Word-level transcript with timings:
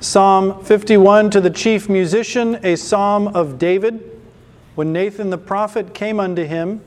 Psalm 0.00 0.62
51 0.64 1.28
to 1.30 1.40
the 1.40 1.50
chief 1.50 1.88
musician, 1.88 2.60
a 2.62 2.76
psalm 2.76 3.26
of 3.26 3.58
David, 3.58 4.20
when 4.76 4.92
Nathan 4.92 5.30
the 5.30 5.38
prophet 5.38 5.92
came 5.92 6.20
unto 6.20 6.44
him 6.44 6.80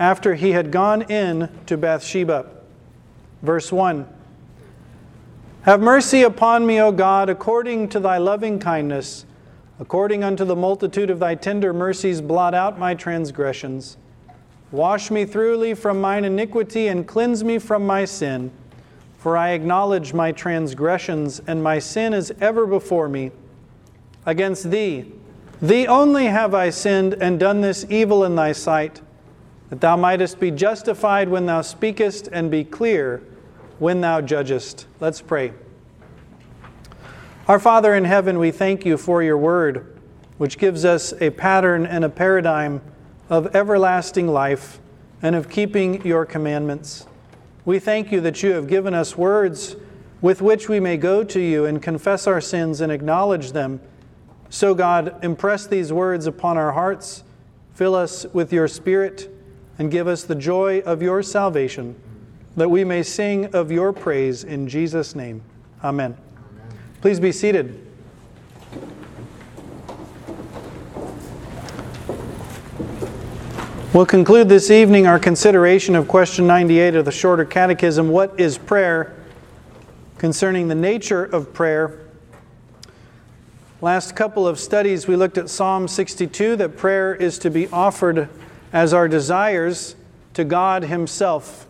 after 0.00 0.34
he 0.34 0.50
had 0.50 0.72
gone 0.72 1.02
in 1.02 1.48
to 1.66 1.76
Bathsheba. 1.76 2.44
Verse 3.40 3.70
1 3.70 4.04
Have 5.62 5.80
mercy 5.80 6.22
upon 6.24 6.66
me, 6.66 6.80
O 6.80 6.90
God, 6.90 7.30
according 7.30 7.88
to 7.90 8.00
thy 8.00 8.18
loving 8.18 8.58
kindness, 8.58 9.26
according 9.78 10.24
unto 10.24 10.44
the 10.44 10.56
multitude 10.56 11.08
of 11.08 11.20
thy 11.20 11.36
tender 11.36 11.72
mercies, 11.72 12.20
blot 12.20 12.52
out 12.52 12.80
my 12.80 12.94
transgressions. 12.94 13.96
Wash 14.72 15.08
me 15.12 15.24
thoroughly 15.24 15.72
from 15.74 16.00
mine 16.00 16.24
iniquity 16.24 16.88
and 16.88 17.06
cleanse 17.06 17.44
me 17.44 17.60
from 17.60 17.86
my 17.86 18.04
sin. 18.04 18.50
For 19.26 19.36
I 19.36 19.50
acknowledge 19.50 20.14
my 20.14 20.30
transgressions, 20.30 21.42
and 21.48 21.60
my 21.60 21.80
sin 21.80 22.14
is 22.14 22.32
ever 22.40 22.64
before 22.64 23.08
me. 23.08 23.32
Against 24.24 24.70
thee, 24.70 25.12
thee 25.60 25.84
only 25.88 26.26
have 26.26 26.54
I 26.54 26.70
sinned 26.70 27.14
and 27.14 27.40
done 27.40 27.60
this 27.60 27.84
evil 27.90 28.22
in 28.22 28.36
thy 28.36 28.52
sight, 28.52 29.00
that 29.68 29.80
thou 29.80 29.96
mightest 29.96 30.38
be 30.38 30.52
justified 30.52 31.28
when 31.28 31.44
thou 31.44 31.62
speakest, 31.62 32.28
and 32.30 32.52
be 32.52 32.62
clear 32.62 33.20
when 33.80 34.00
thou 34.00 34.20
judgest. 34.20 34.86
Let's 35.00 35.20
pray. 35.20 35.52
Our 37.48 37.58
Father 37.58 37.96
in 37.96 38.04
heaven, 38.04 38.38
we 38.38 38.52
thank 38.52 38.86
you 38.86 38.96
for 38.96 39.24
your 39.24 39.38
word, 39.38 39.98
which 40.38 40.56
gives 40.56 40.84
us 40.84 41.12
a 41.20 41.30
pattern 41.30 41.84
and 41.84 42.04
a 42.04 42.08
paradigm 42.08 42.80
of 43.28 43.56
everlasting 43.56 44.28
life 44.28 44.78
and 45.20 45.34
of 45.34 45.48
keeping 45.48 46.06
your 46.06 46.24
commandments. 46.24 47.08
We 47.66 47.80
thank 47.80 48.12
you 48.12 48.20
that 48.20 48.44
you 48.44 48.52
have 48.52 48.68
given 48.68 48.94
us 48.94 49.18
words 49.18 49.74
with 50.22 50.40
which 50.40 50.68
we 50.68 50.78
may 50.78 50.96
go 50.96 51.24
to 51.24 51.40
you 51.40 51.64
and 51.64 51.82
confess 51.82 52.28
our 52.28 52.40
sins 52.40 52.80
and 52.80 52.92
acknowledge 52.92 53.52
them. 53.52 53.80
So, 54.48 54.72
God, 54.72 55.22
impress 55.24 55.66
these 55.66 55.92
words 55.92 56.28
upon 56.28 56.56
our 56.56 56.72
hearts, 56.72 57.24
fill 57.74 57.96
us 57.96 58.24
with 58.26 58.52
your 58.52 58.68
Spirit, 58.68 59.28
and 59.78 59.90
give 59.90 60.06
us 60.06 60.22
the 60.22 60.36
joy 60.36 60.78
of 60.82 61.02
your 61.02 61.24
salvation, 61.24 62.00
that 62.56 62.70
we 62.70 62.84
may 62.84 63.02
sing 63.02 63.46
of 63.46 63.72
your 63.72 63.92
praise 63.92 64.44
in 64.44 64.68
Jesus' 64.68 65.16
name. 65.16 65.42
Amen. 65.82 66.16
Amen. 66.16 66.78
Please 67.00 67.18
be 67.18 67.32
seated. 67.32 67.85
We'll 73.96 74.04
conclude 74.04 74.50
this 74.50 74.70
evening 74.70 75.06
our 75.06 75.18
consideration 75.18 75.96
of 75.96 76.06
question 76.06 76.46
98 76.46 76.96
of 76.96 77.06
the 77.06 77.10
Shorter 77.10 77.46
Catechism 77.46 78.10
What 78.10 78.38
is 78.38 78.58
prayer? 78.58 79.16
concerning 80.18 80.68
the 80.68 80.74
nature 80.74 81.24
of 81.24 81.54
prayer. 81.54 82.00
Last 83.80 84.14
couple 84.14 84.46
of 84.46 84.60
studies, 84.60 85.08
we 85.08 85.16
looked 85.16 85.38
at 85.38 85.48
Psalm 85.48 85.88
62 85.88 86.56
that 86.56 86.76
prayer 86.76 87.14
is 87.14 87.38
to 87.38 87.48
be 87.48 87.68
offered 87.68 88.28
as 88.70 88.92
our 88.92 89.08
desires 89.08 89.96
to 90.34 90.44
God 90.44 90.82
Himself. 90.82 91.66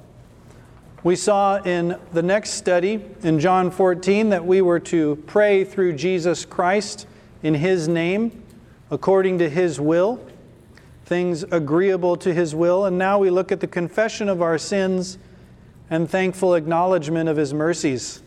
We 1.04 1.14
saw 1.14 1.62
in 1.62 1.96
the 2.12 2.24
next 2.24 2.54
study 2.54 3.04
in 3.22 3.38
John 3.38 3.70
14 3.70 4.30
that 4.30 4.44
we 4.44 4.62
were 4.62 4.80
to 4.80 5.14
pray 5.28 5.62
through 5.62 5.92
Jesus 5.92 6.44
Christ 6.44 7.06
in 7.44 7.54
His 7.54 7.86
name, 7.86 8.42
according 8.90 9.38
to 9.38 9.48
His 9.48 9.80
will 9.80 10.20
things 11.06 11.44
agreeable 11.44 12.16
to 12.16 12.34
His 12.34 12.54
will. 12.54 12.84
And 12.84 12.98
now 12.98 13.18
we 13.18 13.30
look 13.30 13.50
at 13.50 13.60
the 13.60 13.66
confession 13.66 14.28
of 14.28 14.42
our 14.42 14.58
sins 14.58 15.18
and 15.88 16.10
thankful 16.10 16.54
acknowledgement 16.54 17.28
of 17.28 17.36
His 17.36 17.54
mercies. 17.54 18.22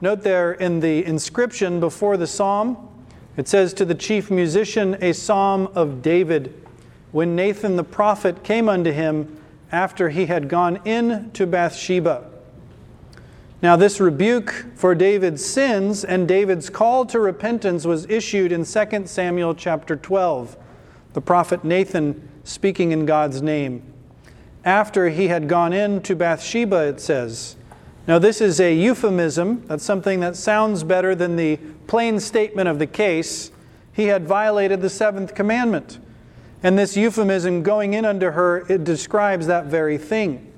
Note 0.00 0.22
there 0.22 0.52
in 0.52 0.80
the 0.80 1.04
inscription 1.04 1.78
before 1.78 2.16
the 2.16 2.26
psalm, 2.26 2.88
it 3.36 3.46
says 3.46 3.74
to 3.74 3.84
the 3.84 3.94
chief 3.94 4.30
musician, 4.30 4.96
a 5.02 5.12
psalm 5.12 5.68
of 5.74 6.00
David, 6.00 6.54
when 7.12 7.36
Nathan 7.36 7.76
the 7.76 7.84
prophet 7.84 8.42
came 8.42 8.68
unto 8.68 8.92
him 8.92 9.38
after 9.70 10.08
he 10.08 10.26
had 10.26 10.48
gone 10.48 10.80
in 10.84 11.30
to 11.32 11.46
Bathsheba. 11.46 12.28
Now, 13.62 13.76
this 13.76 14.00
rebuke 14.00 14.66
for 14.74 14.94
David's 14.94 15.44
sins 15.44 16.02
and 16.02 16.26
David's 16.26 16.70
call 16.70 17.04
to 17.06 17.20
repentance 17.20 17.84
was 17.84 18.06
issued 18.06 18.52
in 18.52 18.64
2 18.64 19.06
Samuel 19.06 19.54
chapter 19.54 19.96
12 19.96 20.56
the 21.12 21.20
prophet 21.20 21.64
Nathan 21.64 22.28
speaking 22.44 22.92
in 22.92 23.06
God's 23.06 23.42
name. 23.42 23.82
After 24.64 25.08
he 25.08 25.28
had 25.28 25.48
gone 25.48 25.72
in 25.72 26.02
to 26.02 26.14
Bathsheba, 26.14 26.88
it 26.88 27.00
says. 27.00 27.56
Now, 28.06 28.18
this 28.18 28.40
is 28.40 28.60
a 28.60 28.74
euphemism. 28.74 29.64
That's 29.66 29.84
something 29.84 30.20
that 30.20 30.36
sounds 30.36 30.84
better 30.84 31.14
than 31.14 31.36
the 31.36 31.56
plain 31.86 32.20
statement 32.20 32.68
of 32.68 32.78
the 32.78 32.86
case. 32.86 33.50
He 33.92 34.04
had 34.06 34.26
violated 34.26 34.80
the 34.80 34.90
seventh 34.90 35.34
commandment. 35.34 35.98
And 36.62 36.78
this 36.78 36.96
euphemism, 36.96 37.62
going 37.62 37.94
in 37.94 38.04
under 38.04 38.32
her, 38.32 38.66
it 38.70 38.84
describes 38.84 39.46
that 39.46 39.66
very 39.66 39.96
thing. 39.96 40.52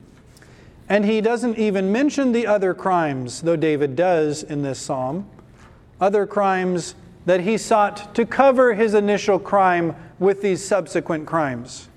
And 0.88 1.04
he 1.04 1.20
doesn't 1.20 1.58
even 1.58 1.92
mention 1.92 2.32
the 2.32 2.46
other 2.46 2.74
crimes, 2.74 3.42
though 3.42 3.56
David 3.56 3.96
does 3.96 4.42
in 4.42 4.62
this 4.62 4.78
psalm. 4.78 5.28
Other 6.00 6.26
crimes 6.26 6.96
that 7.24 7.40
he 7.40 7.56
sought 7.56 8.14
to 8.14 8.26
cover 8.26 8.74
his 8.74 8.94
initial 8.94 9.38
crime 9.38 9.94
with 10.18 10.42
these 10.42 10.64
subsequent 10.64 11.26
crimes. 11.26 11.88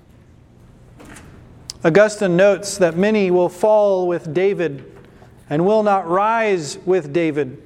Augustine 1.84 2.36
notes 2.36 2.78
that 2.78 2.96
many 2.96 3.30
will 3.30 3.48
fall 3.48 4.08
with 4.08 4.34
David 4.34 4.92
and 5.48 5.64
will 5.64 5.82
not 5.82 6.08
rise 6.08 6.78
with 6.84 7.12
David. 7.12 7.62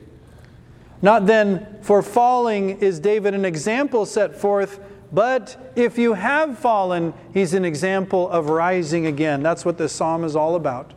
Not 1.03 1.27
then 1.27 1.79
for 1.81 2.03
falling 2.03 2.79
is 2.81 3.01
David 3.01 3.35
an 3.35 3.45
example 3.45 4.05
set 4.05 4.37
forth, 4.37 4.81
but 5.13 5.73
if 5.75 5.97
you 5.97 6.13
have 6.15 6.59
fallen, 6.59 7.15
he's 7.33 7.55
an 7.55 7.65
example 7.65 8.29
of 8.29 8.51
rising 8.51 9.07
again. 9.07 9.43
That's 9.43 9.65
what 9.65 9.79
this 9.79 9.93
psalm 9.93 10.25
is 10.25 10.37
all 10.37 10.55
about. 10.55 10.93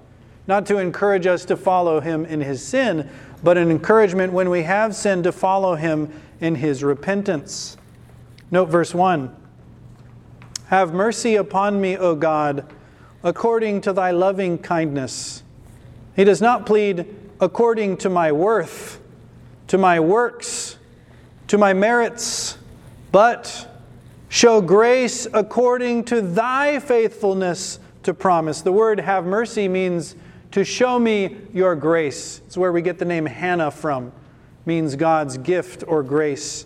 Not 0.45 0.65
to 0.65 0.77
encourage 0.77 1.25
us 1.25 1.45
to 1.45 1.55
follow 1.55 2.01
him 2.01 2.25
in 2.25 2.41
his 2.41 2.61
sin, 2.61 3.09
but 3.41 3.57
an 3.57 3.71
encouragement 3.71 4.33
when 4.33 4.49
we 4.49 4.63
have 4.63 4.95
sinned 4.95 5.23
to 5.23 5.31
follow 5.31 5.75
him 5.75 6.11
in 6.43 6.55
his 6.55 6.83
repentance. 6.83 7.77
Note 8.51 8.69
verse 8.69 8.93
1 8.93 9.35
have 10.67 10.93
mercy 10.93 11.35
upon 11.35 11.79
me, 11.79 11.95
O 11.95 12.15
God, 12.15 12.65
according 13.23 13.81
to 13.81 13.93
thy 13.93 14.11
loving 14.11 14.57
kindness. 14.57 15.43
He 16.15 16.23
does 16.23 16.41
not 16.41 16.65
plead 16.65 17.05
according 17.39 17.97
to 17.97 18.09
my 18.09 18.31
worth, 18.31 18.99
to 19.67 19.77
my 19.77 19.99
works, 19.99 20.77
to 21.47 21.57
my 21.57 21.73
merits, 21.73 22.57
but 23.11 23.69
show 24.29 24.61
grace 24.61 25.27
according 25.31 26.05
to 26.05 26.21
thy 26.21 26.79
faithfulness 26.79 27.79
to 28.01 28.13
promise. 28.13 28.61
The 28.61 28.71
word 28.71 28.99
have 28.99 29.25
mercy 29.25 29.67
means 29.67 30.15
to 30.51 30.63
show 30.63 30.97
me 30.97 31.37
your 31.53 31.75
grace. 31.75 32.41
It's 32.47 32.57
where 32.57 32.71
we 32.71 32.81
get 32.81 32.97
the 32.97 33.05
name 33.05 33.27
Hannah 33.27 33.71
from, 33.71 34.11
means 34.65 34.95
God's 34.95 35.37
gift 35.37 35.83
or 35.87 36.03
grace. 36.03 36.65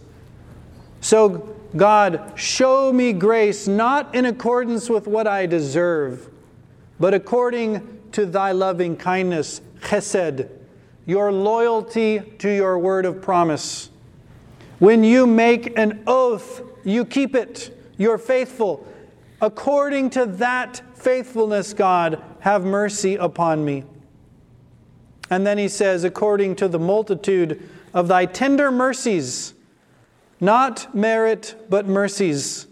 So 1.01 1.55
God, 1.75 2.33
show 2.35 2.93
me 2.93 3.13
grace 3.13 3.67
not 3.67 4.15
in 4.15 4.25
accordance 4.25 4.89
with 4.89 5.07
what 5.07 5.27
I 5.27 5.45
deserve, 5.45 6.29
but 6.99 7.13
according 7.13 7.99
to 8.13 8.25
thy 8.25 8.51
loving 8.51 8.95
kindness, 8.95 9.61
chesed, 9.81 10.49
your 11.05 11.31
loyalty 11.31 12.19
to 12.39 12.49
your 12.49 12.79
word 12.79 13.05
of 13.05 13.21
promise. 13.21 13.89
When 14.79 15.03
you 15.03 15.27
make 15.27 15.77
an 15.77 16.03
oath, 16.07 16.61
you 16.83 17.05
keep 17.05 17.35
it. 17.35 17.75
You're 17.97 18.17
faithful. 18.17 18.85
According 19.41 20.11
to 20.11 20.25
that 20.25 20.81
faithfulness, 20.95 21.73
God, 21.73 22.21
have 22.39 22.63
mercy 22.63 23.15
upon 23.15 23.63
me. 23.65 23.83
And 25.29 25.45
then 25.45 25.57
he 25.57 25.67
says, 25.67 26.03
according 26.03 26.55
to 26.57 26.67
the 26.67 26.79
multitude 26.79 27.61
of 27.93 28.07
thy 28.07 28.25
tender 28.25 28.71
mercies, 28.71 29.53
not 30.39 30.94
merit, 30.95 31.56
but 31.69 31.88
mercies. 31.88 32.67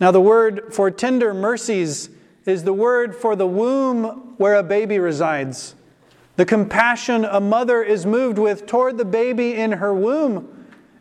Now, 0.00 0.10
the 0.10 0.20
word 0.20 0.74
for 0.74 0.90
tender 0.90 1.32
mercies 1.32 2.10
is 2.44 2.64
the 2.64 2.72
word 2.72 3.14
for 3.14 3.36
the 3.36 3.46
womb 3.46 4.34
where 4.36 4.54
a 4.54 4.62
baby 4.62 4.98
resides. 4.98 5.74
The 6.36 6.44
compassion 6.44 7.24
a 7.24 7.40
mother 7.40 7.82
is 7.82 8.04
moved 8.04 8.38
with 8.38 8.66
toward 8.66 8.98
the 8.98 9.04
baby 9.04 9.54
in 9.54 9.72
her 9.72 9.94
womb 9.94 10.53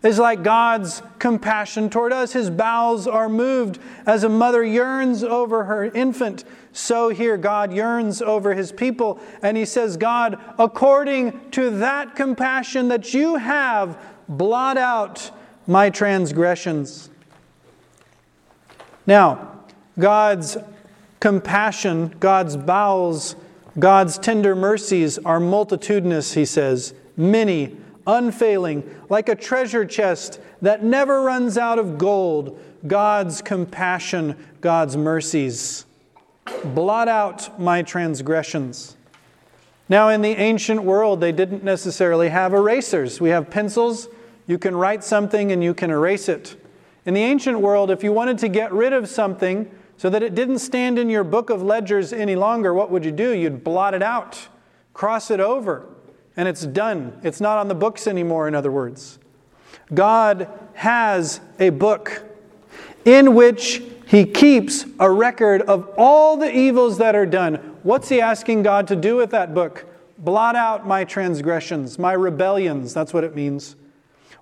is 0.04 0.20
like 0.20 0.44
God's 0.44 1.02
compassion 1.18 1.90
toward 1.90 2.12
us. 2.12 2.34
His 2.34 2.50
bowels 2.50 3.08
are 3.08 3.30
moved 3.30 3.80
as 4.06 4.24
a 4.24 4.30
mother 4.30 4.64
yearns 4.64 5.24
over 5.24 5.64
her 5.64 5.86
infant. 5.86 6.44
So 6.74 7.10
here 7.10 7.38
God 7.38 7.72
yearns 7.72 8.22
over 8.22 8.54
his 8.54 8.72
people. 8.72 9.20
And 9.42 9.56
he 9.56 9.64
says, 9.64 9.96
God, 9.96 10.40
according 10.60 11.52
to 11.52 11.70
that 11.78 12.16
compassion 12.16 12.90
that 12.90 13.14
you 13.14 13.36
have, 13.36 13.98
blot 14.28 14.78
out 14.78 15.32
my 15.66 15.90
transgressions. 15.90 17.10
Now, 19.08 19.64
God's 19.98 20.58
compassion, 21.22 22.14
God's 22.20 22.58
bowels, 22.58 23.38
God's 23.80 24.18
tender 24.18 24.56
mercies 24.56 25.18
are 25.20 25.40
multitudinous, 25.40 26.34
he 26.34 26.46
says, 26.46 26.94
many, 27.16 27.78
unfailing, 28.06 28.84
like 29.10 29.30
a 29.30 29.36
treasure 29.36 29.86
chest 29.86 30.40
that 30.62 30.84
never 30.84 31.22
runs 31.22 31.58
out 31.58 31.80
of 31.80 31.98
gold, 31.98 32.60
God's 32.86 33.42
compassion, 33.42 34.36
God's 34.62 34.98
mercies. 34.98 35.86
Blot 36.64 37.08
out 37.08 37.60
my 37.60 37.82
transgressions. 37.82 38.98
Now, 39.90 40.10
in 40.10 40.22
the 40.22 40.32
ancient 40.32 40.84
world, 40.84 41.22
they 41.22 41.32
didn't 41.32 41.64
necessarily 41.64 42.30
have 42.30 42.54
erasers. 42.54 43.22
We 43.22 43.30
have 43.30 43.50
pencils, 43.50 44.08
you 44.48 44.58
can 44.58 44.76
write 44.76 45.04
something 45.04 45.52
and 45.52 45.64
you 45.64 45.74
can 45.74 45.90
erase 45.90 46.28
it. 46.28 46.56
In 47.06 47.14
the 47.14 47.22
ancient 47.22 47.60
world, 47.60 47.92
if 47.92 48.04
you 48.04 48.12
wanted 48.12 48.38
to 48.40 48.48
get 48.48 48.72
rid 48.72 48.94
of 48.94 49.10
something 49.10 49.70
so 49.98 50.10
that 50.10 50.24
it 50.24 50.36
didn't 50.36 50.60
stand 50.60 50.98
in 50.98 51.10
your 51.10 51.24
book 51.24 51.50
of 51.50 51.62
ledgers 51.62 52.14
any 52.14 52.36
longer, 52.36 52.74
what 52.74 52.92
would 52.92 53.06
you 53.06 53.12
do? 53.12 53.32
You'd 53.32 53.64
blot 53.64 53.94
it 53.94 54.02
out, 54.02 54.48
cross 54.94 55.32
it 55.32 55.40
over, 55.40 55.86
and 56.36 56.48
it's 56.48 56.66
done. 56.66 57.20
It's 57.24 57.42
not 57.42 57.58
on 57.58 57.68
the 57.68 57.76
books 57.76 58.08
anymore, 58.08 58.48
in 58.48 58.56
other 58.56 58.72
words. 58.72 59.20
God 59.94 60.48
has 60.74 61.40
a 61.60 61.70
book 61.70 62.24
in 63.06 63.36
which 63.36 63.84
He 64.08 64.26
keeps 64.26 64.86
a 65.00 65.10
record 65.10 65.62
of 65.64 65.90
all 65.98 66.38
the 66.38 66.56
evils 66.56 66.98
that 66.98 67.16
are 67.16 67.26
done. 67.26 67.56
What's 67.84 68.10
He 68.10 68.22
asking 68.22 68.64
God 68.64 68.88
to 68.88 68.96
do 68.96 69.16
with 69.16 69.32
that 69.32 69.54
book? 69.54 69.86
Blot 70.18 70.56
out 70.56 70.88
my 70.88 71.04
transgressions, 71.04 72.00
my 72.00 72.14
rebellions. 72.14 72.94
That's 72.94 73.14
what 73.14 73.24
it 73.24 73.36
means. 73.36 73.76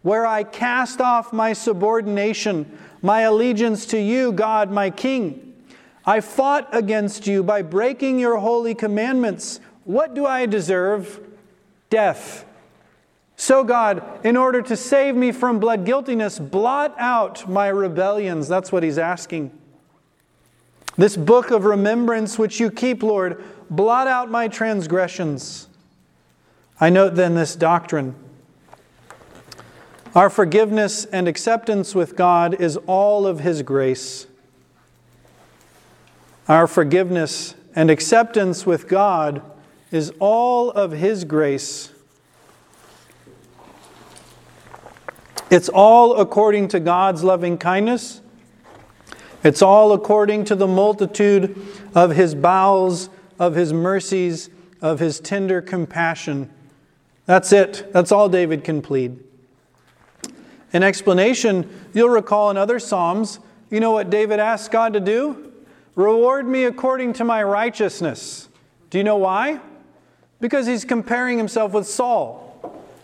Where 0.04 0.26
I 0.26 0.44
cast 0.44 1.02
off 1.02 1.34
my 1.34 1.54
subordination, 1.54 2.78
my 3.02 3.22
allegiance 3.22 3.86
to 3.88 4.00
you, 4.00 4.32
God, 4.32 4.72
my 4.72 4.90
King. 4.90 5.54
I 6.06 6.22
fought 6.22 6.68
against 6.72 7.28
you 7.28 7.44
by 7.44 7.62
breaking 7.62 8.20
your 8.20 8.38
holy 8.38 8.74
commandments. 8.74 9.60
What 9.84 10.14
do 10.14 10.26
I 10.26 10.46
deserve? 10.46 11.20
Death. 11.92 12.46
So, 13.36 13.64
God, 13.64 14.04
in 14.26 14.38
order 14.38 14.62
to 14.64 14.76
save 14.76 15.16
me 15.16 15.32
from 15.32 15.60
blood 15.60 15.86
guiltiness, 15.86 16.40
blot 16.40 16.96
out 16.98 17.48
my 17.50 17.68
rebellions. 17.68 18.48
That's 18.48 18.72
what 18.72 18.82
he's 18.82 18.98
asking. 18.98 19.52
This 20.98 21.18
book 21.18 21.52
of 21.52 21.66
remembrance 21.66 22.40
which 22.40 22.60
you 22.60 22.72
keep, 22.72 23.04
Lord, 23.04 23.44
blot 23.70 24.08
out 24.08 24.30
my 24.30 24.48
transgressions. 24.48 25.68
I 26.80 26.90
note 26.90 27.16
then 27.16 27.36
this 27.36 27.56
doctrine. 27.56 28.16
Our 30.14 30.30
forgiveness 30.30 31.06
and 31.06 31.28
acceptance 31.28 31.96
with 31.96 32.16
God 32.16 32.54
is 32.60 32.78
all 32.88 33.26
of 33.26 33.40
His 33.40 33.62
grace. 33.64 34.28
Our 36.48 36.68
forgiveness 36.68 37.56
and 37.76 37.90
acceptance 37.90 38.66
with 38.66 38.88
God 38.88 39.42
is 39.92 40.12
all 40.20 40.72
of 40.72 40.92
His 40.92 41.24
grace. 41.26 41.92
It's 45.50 45.68
all 45.68 46.16
according 46.20 46.70
to 46.70 46.80
God's 46.80 47.24
loving 47.24 47.58
kindness. 47.58 48.22
It's 49.44 49.62
all 49.62 49.92
according 49.92 50.46
to 50.46 50.56
the 50.56 50.68
multitude 50.68 51.62
of 51.94 52.12
His 52.12 52.34
bowels, 52.36 53.10
of 53.38 53.56
His 53.56 53.74
mercies, 53.74 54.50
of 54.82 55.00
His 55.00 55.20
tender 55.20 55.62
compassion. 55.62 56.50
That's 57.26 57.52
it. 57.52 57.92
That's 57.92 58.12
all 58.12 58.30
David 58.30 58.64
can 58.64 58.82
plead. 58.82 59.20
In 60.74 60.84
explanation, 60.84 61.70
you'll 61.94 62.10
recall 62.10 62.50
in 62.50 62.56
other 62.56 62.80
Psalms, 62.80 63.40
you 63.70 63.80
know 63.80 63.92
what 63.92 64.10
David 64.10 64.40
asked 64.40 64.72
God 64.72 64.94
to 64.94 65.00
do? 65.00 65.52
Reward 65.96 66.48
me 66.48 66.64
according 66.64 67.14
to 67.14 67.26
my 67.26 67.44
righteousness. 67.44 68.48
Do 68.90 68.98
you 68.98 69.04
know 69.04 69.18
why? 69.18 69.60
Because 70.42 70.68
he's 70.68 70.84
comparing 70.84 71.38
himself 71.38 71.72
with 71.72 71.88
Saul. 71.88 72.48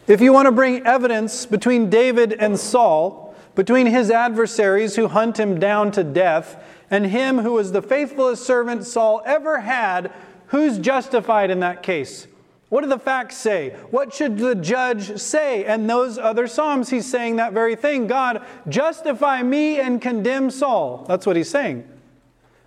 If 0.07 0.19
you 0.19 0.33
want 0.33 0.47
to 0.47 0.51
bring 0.51 0.85
evidence 0.85 1.45
between 1.45 1.89
David 1.89 2.33
and 2.33 2.59
Saul, 2.59 3.35
between 3.55 3.87
his 3.87 4.11
adversaries 4.11 4.95
who 4.95 5.07
hunt 5.07 5.39
him 5.39 5.59
down 5.59 5.91
to 5.91 6.03
death, 6.03 6.63
and 6.89 7.05
him 7.05 7.39
who 7.39 7.53
was 7.53 7.71
the 7.71 7.81
faithfulest 7.81 8.45
servant 8.45 8.85
Saul 8.85 9.21
ever 9.25 9.61
had, 9.61 10.11
who's 10.47 10.77
justified 10.77 11.49
in 11.49 11.59
that 11.59 11.83
case? 11.83 12.27
What 12.69 12.81
do 12.81 12.87
the 12.89 12.99
facts 12.99 13.37
say? 13.37 13.69
What 13.91 14.13
should 14.13 14.37
the 14.37 14.55
judge 14.55 15.17
say? 15.17 15.63
And 15.63 15.89
those 15.89 16.17
other 16.17 16.47
Psalms, 16.47 16.89
he's 16.89 17.09
saying 17.09 17.37
that 17.37 17.53
very 17.53 17.75
thing 17.75 18.07
God, 18.07 18.45
justify 18.67 19.41
me 19.41 19.79
and 19.79 20.01
condemn 20.01 20.51
Saul. 20.51 21.05
That's 21.07 21.25
what 21.25 21.35
he's 21.35 21.49
saying. 21.49 21.87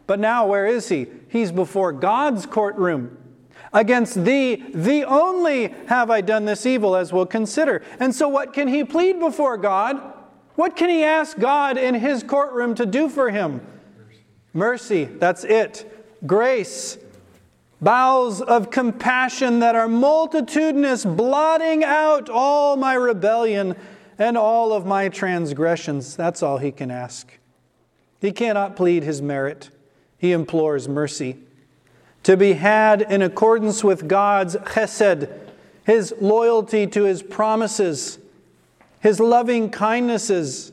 But 0.06 0.18
now, 0.18 0.46
where 0.46 0.66
is 0.66 0.88
he? 0.88 1.06
He's 1.28 1.52
before 1.52 1.92
God's 1.92 2.46
courtroom. 2.46 3.16
Against 3.72 4.24
thee, 4.24 4.56
thee 4.74 5.04
only 5.04 5.68
have 5.86 6.10
I 6.10 6.20
done 6.22 6.44
this 6.44 6.66
evil, 6.66 6.96
as 6.96 7.12
we'll 7.12 7.26
consider. 7.26 7.82
And 8.00 8.14
so, 8.14 8.28
what 8.28 8.52
can 8.52 8.66
he 8.66 8.82
plead 8.84 9.20
before 9.20 9.56
God? 9.56 10.00
What 10.56 10.76
can 10.76 10.90
he 10.90 11.04
ask 11.04 11.38
God 11.38 11.78
in 11.78 11.94
his 11.94 12.22
courtroom 12.22 12.74
to 12.74 12.84
do 12.84 13.08
for 13.08 13.30
him? 13.30 13.60
Mercy, 14.52 15.04
that's 15.04 15.44
it. 15.44 15.86
Grace, 16.26 16.98
bowels 17.80 18.42
of 18.42 18.70
compassion 18.70 19.60
that 19.60 19.76
are 19.76 19.88
multitudinous, 19.88 21.04
blotting 21.04 21.84
out 21.84 22.28
all 22.28 22.76
my 22.76 22.94
rebellion 22.94 23.76
and 24.18 24.36
all 24.36 24.72
of 24.72 24.84
my 24.84 25.08
transgressions. 25.08 26.16
That's 26.16 26.42
all 26.42 26.58
he 26.58 26.72
can 26.72 26.90
ask. 26.90 27.38
He 28.20 28.32
cannot 28.32 28.76
plead 28.76 29.02
his 29.02 29.22
merit, 29.22 29.70
he 30.18 30.32
implores 30.32 30.88
mercy. 30.88 31.38
To 32.30 32.36
be 32.36 32.52
had 32.52 33.02
in 33.02 33.22
accordance 33.22 33.82
with 33.82 34.06
God's 34.06 34.54
chesed, 34.54 35.28
his 35.82 36.14
loyalty 36.20 36.86
to 36.86 37.02
his 37.02 37.24
promises, 37.24 38.20
his 39.00 39.18
loving 39.18 39.68
kindnesses. 39.68 40.70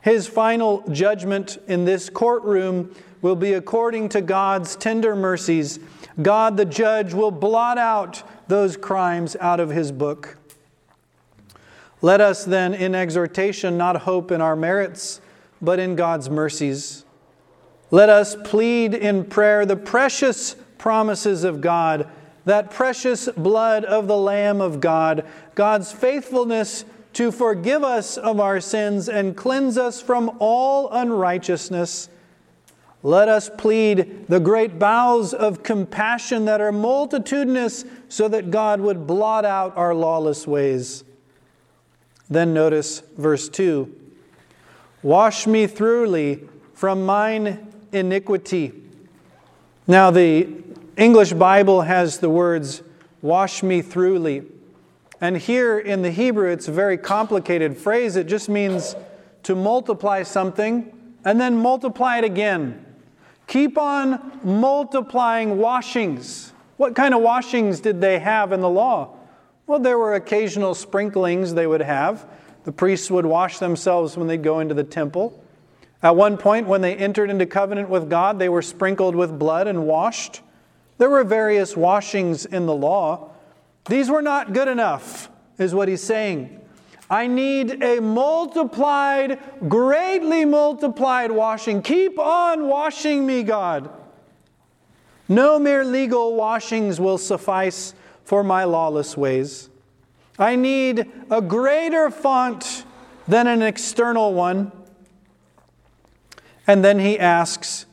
His 0.00 0.28
final 0.28 0.88
judgment 0.92 1.58
in 1.66 1.86
this 1.86 2.08
courtroom 2.08 2.94
will 3.20 3.34
be 3.34 3.54
according 3.54 4.10
to 4.10 4.20
God's 4.20 4.76
tender 4.76 5.16
mercies. 5.16 5.80
God, 6.22 6.56
the 6.56 6.66
judge, 6.66 7.12
will 7.12 7.32
blot 7.32 7.76
out 7.76 8.22
those 8.46 8.76
crimes 8.76 9.34
out 9.40 9.58
of 9.58 9.70
his 9.70 9.90
book. 9.90 10.38
Let 12.00 12.20
us 12.20 12.44
then, 12.44 12.74
in 12.74 12.94
exhortation, 12.94 13.76
not 13.76 13.96
hope 13.96 14.30
in 14.30 14.40
our 14.40 14.54
merits, 14.54 15.20
but 15.60 15.80
in 15.80 15.96
God's 15.96 16.30
mercies. 16.30 17.04
Let 17.92 18.08
us 18.08 18.36
plead 18.42 18.92
in 18.92 19.26
prayer 19.26 19.64
the 19.64 19.76
precious 19.76 20.56
promises 20.78 21.44
of 21.44 21.60
God, 21.60 22.08
that 22.44 22.72
precious 22.72 23.28
blood 23.28 23.84
of 23.84 24.08
the 24.08 24.16
Lamb 24.16 24.60
of 24.60 24.80
God, 24.80 25.24
God's 25.54 25.92
faithfulness 25.92 26.84
to 27.12 27.30
forgive 27.30 27.84
us 27.84 28.16
of 28.16 28.40
our 28.40 28.60
sins 28.60 29.08
and 29.08 29.36
cleanse 29.36 29.78
us 29.78 30.02
from 30.02 30.36
all 30.40 30.90
unrighteousness 30.90 32.08
let 33.02 33.28
us 33.28 33.50
plead 33.50 34.28
the 34.28 34.38
great 34.38 34.78
bowels 34.78 35.34
of 35.34 35.64
compassion 35.64 36.44
that 36.44 36.60
are 36.60 36.70
multitudinous 36.70 37.84
so 38.08 38.28
that 38.28 38.50
God 38.50 38.80
would 38.80 39.06
blot 39.08 39.44
out 39.44 39.76
our 39.76 39.92
lawless 39.92 40.46
ways. 40.46 41.02
Then 42.30 42.54
notice 42.54 43.02
verse 43.18 43.48
2 43.48 43.92
Wash 45.02 45.48
me 45.48 45.66
thoroughly 45.66 46.48
from 46.74 47.04
mine 47.04 47.71
iniquity. 47.92 48.72
Now, 49.86 50.10
the 50.10 50.48
English 50.96 51.32
Bible 51.32 51.82
has 51.82 52.18
the 52.18 52.30
words, 52.30 52.82
wash 53.20 53.62
me 53.62 53.82
thoroughly. 53.82 54.44
And 55.20 55.36
here 55.36 55.78
in 55.78 56.02
the 56.02 56.10
Hebrew, 56.10 56.50
it's 56.50 56.68
a 56.68 56.72
very 56.72 56.98
complicated 56.98 57.76
phrase. 57.76 58.16
It 58.16 58.26
just 58.26 58.48
means 58.48 58.96
to 59.44 59.54
multiply 59.54 60.22
something 60.22 60.92
and 61.24 61.40
then 61.40 61.56
multiply 61.56 62.18
it 62.18 62.24
again. 62.24 62.84
Keep 63.46 63.78
on 63.78 64.40
multiplying 64.42 65.58
washings. 65.58 66.52
What 66.76 66.94
kind 66.94 67.14
of 67.14 67.20
washings 67.20 67.80
did 67.80 68.00
they 68.00 68.18
have 68.18 68.52
in 68.52 68.60
the 68.60 68.68
law? 68.68 69.16
Well, 69.66 69.78
there 69.78 69.98
were 69.98 70.14
occasional 70.14 70.74
sprinklings 70.74 71.54
they 71.54 71.66
would 71.66 71.82
have. 71.82 72.26
The 72.64 72.72
priests 72.72 73.10
would 73.10 73.26
wash 73.26 73.58
themselves 73.58 74.16
when 74.16 74.26
they'd 74.26 74.42
go 74.42 74.60
into 74.60 74.74
the 74.74 74.84
temple. 74.84 75.41
At 76.02 76.16
one 76.16 76.36
point, 76.36 76.66
when 76.66 76.80
they 76.80 76.96
entered 76.96 77.30
into 77.30 77.46
covenant 77.46 77.88
with 77.88 78.10
God, 78.10 78.38
they 78.38 78.48
were 78.48 78.62
sprinkled 78.62 79.14
with 79.14 79.38
blood 79.38 79.68
and 79.68 79.86
washed. 79.86 80.40
There 80.98 81.08
were 81.08 81.24
various 81.24 81.76
washings 81.76 82.44
in 82.44 82.66
the 82.66 82.74
law. 82.74 83.30
These 83.86 84.10
were 84.10 84.22
not 84.22 84.52
good 84.52 84.68
enough, 84.68 85.30
is 85.58 85.74
what 85.74 85.88
he's 85.88 86.02
saying. 86.02 86.60
I 87.08 87.26
need 87.26 87.82
a 87.82 88.00
multiplied, 88.00 89.38
greatly 89.68 90.44
multiplied 90.44 91.30
washing. 91.30 91.82
Keep 91.82 92.18
on 92.18 92.68
washing 92.68 93.26
me, 93.26 93.42
God. 93.42 93.90
No 95.28 95.58
mere 95.58 95.84
legal 95.84 96.34
washings 96.34 96.98
will 96.98 97.18
suffice 97.18 97.94
for 98.24 98.42
my 98.42 98.64
lawless 98.64 99.16
ways. 99.16 99.68
I 100.38 100.56
need 100.56 101.10
a 101.30 101.40
greater 101.40 102.10
font 102.10 102.84
than 103.28 103.46
an 103.46 103.62
external 103.62 104.32
one. 104.34 104.72
And 106.66 106.84
then 106.84 106.98
he 106.98 107.18
asks, 107.18 107.86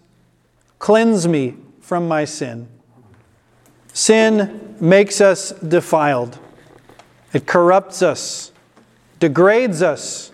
Cleanse 0.77 1.27
me 1.27 1.57
from 1.81 2.07
my 2.07 2.25
sin. 2.25 2.67
Sin 3.93 4.77
makes 4.79 5.19
us 5.19 5.51
defiled. 5.51 6.39
It 7.33 7.45
corrupts 7.45 8.01
us, 8.01 8.51
degrades 9.19 9.81
us. 9.81 10.31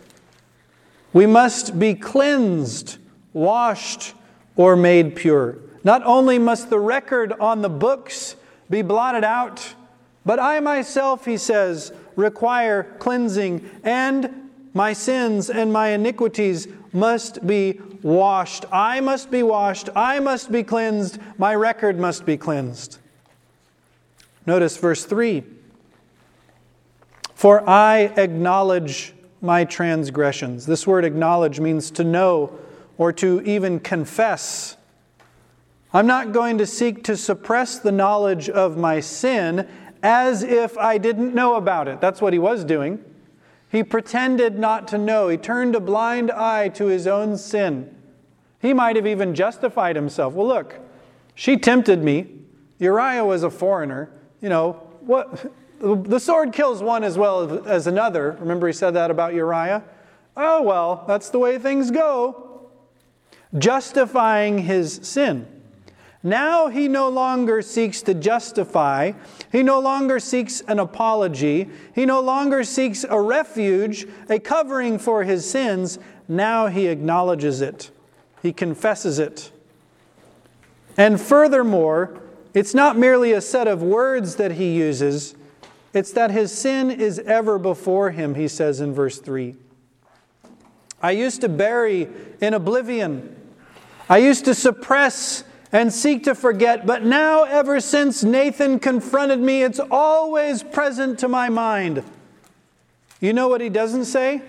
We 1.14 1.26
must 1.26 1.80
be 1.80 1.96
cleansed, 1.96 2.98
washed, 3.34 4.14
or 4.56 4.76
made 4.76 5.16
pure. 5.16 5.58
Not 5.84 6.04
only 6.06 6.40
must 6.40 6.70
the 6.70 6.80
record 6.80 7.32
on 7.34 7.62
the 7.62 7.70
books 7.70 8.36
be 8.70 8.82
blotted 8.82 9.24
out, 9.24 9.76
but 10.26 10.40
I 10.40 10.60
myself, 10.60 11.26
he 11.26 11.38
says, 11.38 11.94
require 12.16 12.96
cleansing, 13.00 13.70
and 13.84 14.50
my 14.74 14.94
sins 14.94 15.50
and 15.50 15.72
my 15.72 15.90
iniquities 15.90 16.68
must 16.92 17.46
be 17.46 17.80
washed. 18.06 18.66
I 18.72 19.02
must 19.02 19.32
be 19.32 19.42
washed. 19.42 19.90
I 19.96 20.20
must 20.20 20.52
be 20.52 20.64
cleansed. 20.64 21.18
My 21.40 21.56
record 21.56 22.00
must 22.00 22.24
be 22.24 22.38
cleansed. 22.38 23.00
Notice 24.46 24.78
verse 24.78 25.06
3 25.06 25.44
For 27.34 27.68
I 27.68 28.14
acknowledge 28.16 29.14
my 29.42 29.66
transgressions. 29.66 30.68
This 30.68 30.86
word 30.86 31.04
acknowledge 31.04 31.60
means 31.60 31.90
to 31.92 32.04
know 32.04 32.58
or 33.00 33.12
to 33.14 33.42
even 33.42 33.80
confess. 33.80 34.78
I'm 35.92 36.06
not 36.06 36.32
going 36.32 36.60
to 36.60 36.68
seek 36.68 37.04
to 37.06 37.18
suppress 37.18 37.80
the 37.80 37.92
knowledge 37.92 38.50
of 38.50 38.78
my 38.78 39.00
sin 39.00 39.68
as 40.04 40.44
if 40.44 40.78
I 40.78 41.00
didn't 41.00 41.34
know 41.34 41.56
about 41.56 41.88
it. 41.88 42.02
That's 42.02 42.22
what 42.22 42.34
he 42.34 42.40
was 42.40 42.64
doing. 42.64 43.04
He 43.72 43.84
pretended 43.84 44.60
not 44.60 44.88
to 44.90 45.00
know. 45.00 45.28
He 45.28 45.38
turned 45.38 45.76
a 45.76 45.80
blind 45.80 46.30
eye 46.30 46.70
to 46.70 46.86
his 46.86 47.08
own 47.08 47.36
sin. 47.38 47.95
He 48.66 48.74
might 48.74 48.96
have 48.96 49.06
even 49.06 49.36
justified 49.36 49.96
himself. 49.96 50.34
Well, 50.34 50.48
look, 50.48 50.80
she 51.36 51.56
tempted 51.56 52.02
me. 52.02 52.28
Uriah 52.80 53.24
was 53.24 53.44
a 53.44 53.52
foreigner. 53.52 54.10
You 54.42 54.50
know, 54.50 54.74
what 55.02 55.52
the 55.80 56.20
sword 56.20 56.52
kills 56.52 56.82
one 56.82 57.04
as 57.04 57.18
well 57.18 57.68
as 57.68 57.86
another. 57.86 58.36
Remember 58.40 58.66
he 58.66 58.74
said 58.74 58.96
that 58.96 59.12
about 59.12 59.34
Uriah? 59.36 59.84
Oh, 60.36 60.64
well, 60.64 61.06
that's 61.08 61.30
the 61.30 61.38
way 61.38 61.60
things 61.60 61.92
go. 61.92 62.70
Justifying 63.58 64.60
his 64.60 65.00
sin. 65.04 65.48
Now 66.24 66.70
he 66.70 66.88
no 66.88 67.08
longer 67.08 67.62
seeks 67.62 68.02
to 68.02 68.16
justify. 68.16 69.12
He 69.52 69.62
no 69.62 69.80
longer 69.80 70.20
seeks 70.20 70.62
an 70.62 70.80
apology. 70.80 71.70
He 71.94 72.08
no 72.08 72.20
longer 72.20 72.64
seeks 72.64 73.06
a 73.08 73.22
refuge, 73.22 74.08
a 74.28 74.40
covering 74.40 74.98
for 74.98 75.24
his 75.24 75.48
sins. 75.48 76.00
Now 76.28 76.66
he 76.66 76.88
acknowledges 76.88 77.62
it. 77.62 77.92
He 78.42 78.54
confesses 78.54 79.20
it. 79.20 79.52
And 80.98 81.20
furthermore, 81.20 82.22
it's 82.54 82.74
not 82.74 82.98
merely 82.98 83.34
a 83.34 83.42
set 83.42 83.68
of 83.68 83.84
words 83.84 84.36
that 84.36 84.54
he 84.54 84.76
uses, 84.76 85.36
it's 85.94 86.12
that 86.12 86.32
his 86.32 86.52
sin 86.52 86.92
is 86.92 87.20
ever 87.20 87.58
before 87.58 88.12
him, 88.12 88.36
he 88.36 88.48
says 88.48 88.82
in 88.82 88.94
verse 88.94 89.20
3. 89.20 89.56
I 91.02 91.12
used 91.12 91.42
to 91.42 91.50
bury 91.50 92.08
in 92.42 92.54
oblivion. 92.54 93.36
I 94.10 94.18
used 94.18 94.46
to 94.46 94.54
suppress 94.54 95.44
and 95.72 95.92
seek 95.92 96.24
to 96.24 96.36
forget, 96.36 96.86
but 96.86 97.04
now, 97.04 97.44
ever 97.44 97.80
since 97.82 98.24
Nathan 98.24 98.80
confronted 98.80 99.40
me, 99.40 99.64
it's 99.64 99.80
always 99.80 100.64
present 100.64 101.20
to 101.20 101.28
my 101.28 101.50
mind. 101.50 102.04
You 103.20 103.34
know 103.34 103.48
what 103.48 103.62
he 103.62 103.70
doesn't 103.70 104.06
say? 104.06 104.42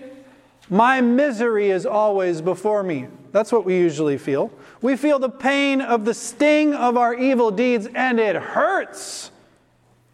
My 0.69 1.01
misery 1.01 1.69
is 1.69 1.85
always 1.85 2.41
before 2.41 2.83
me. 2.83 3.07
That's 3.37 3.51
what 3.51 3.65
we 3.65 3.77
usually 3.77 4.17
feel. 4.17 4.51
We 4.81 4.95
feel 4.95 5.19
the 5.19 5.29
pain 5.29 5.79
of 5.79 6.05
the 6.05 6.15
sting 6.15 6.73
of 6.73 6.97
our 6.97 7.13
evil 7.13 7.51
deeds, 7.51 7.87
and 7.93 8.19
it 8.19 8.35
hurts. 8.35 9.29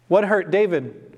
What 0.08 0.24
hurt 0.24 0.50
David? 0.50 1.16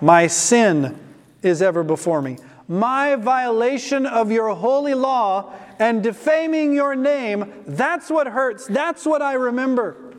My 0.00 0.26
sin 0.26 0.98
is 1.42 1.60
ever 1.60 1.82
before 1.82 2.22
me. 2.22 2.38
My 2.66 3.16
violation 3.16 4.06
of 4.06 4.32
your 4.32 4.54
holy 4.54 4.94
law 4.94 5.52
and 5.78 6.02
defaming 6.02 6.72
your 6.72 6.96
name, 6.96 7.52
that's 7.66 8.08
what 8.08 8.26
hurts. 8.26 8.66
That's 8.66 9.04
what 9.04 9.20
I 9.20 9.34
remember. 9.34 10.14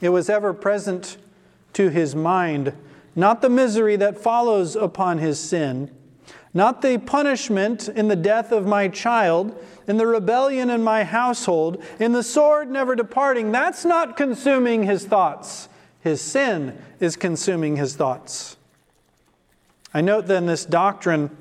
It 0.00 0.08
was 0.08 0.28
ever 0.28 0.52
present 0.52 1.18
to 1.74 1.88
his 1.88 2.16
mind, 2.16 2.72
not 3.14 3.42
the 3.42 3.48
misery 3.48 3.94
that 3.94 4.18
follows 4.18 4.74
upon 4.74 5.18
his 5.18 5.38
sin, 5.38 5.88
not 6.54 6.80
the 6.80 6.98
punishment 6.98 7.88
in 7.88 8.06
the 8.06 8.16
death 8.16 8.52
of 8.52 8.64
my 8.64 8.86
child, 8.86 9.60
in 9.88 9.96
the 9.96 10.06
rebellion 10.06 10.70
in 10.70 10.82
my 10.82 11.02
household, 11.02 11.82
in 11.98 12.12
the 12.12 12.22
sword 12.22 12.70
never 12.70 12.94
departing. 12.94 13.50
That's 13.50 13.84
not 13.84 14.16
consuming 14.16 14.84
his 14.84 15.04
thoughts. 15.04 15.68
His 16.00 16.20
sin 16.20 16.78
is 17.00 17.16
consuming 17.16 17.76
his 17.76 17.96
thoughts. 17.96 18.56
I 19.92 20.00
note 20.00 20.26
then 20.26 20.46
this 20.46 20.64
doctrine 20.64 21.36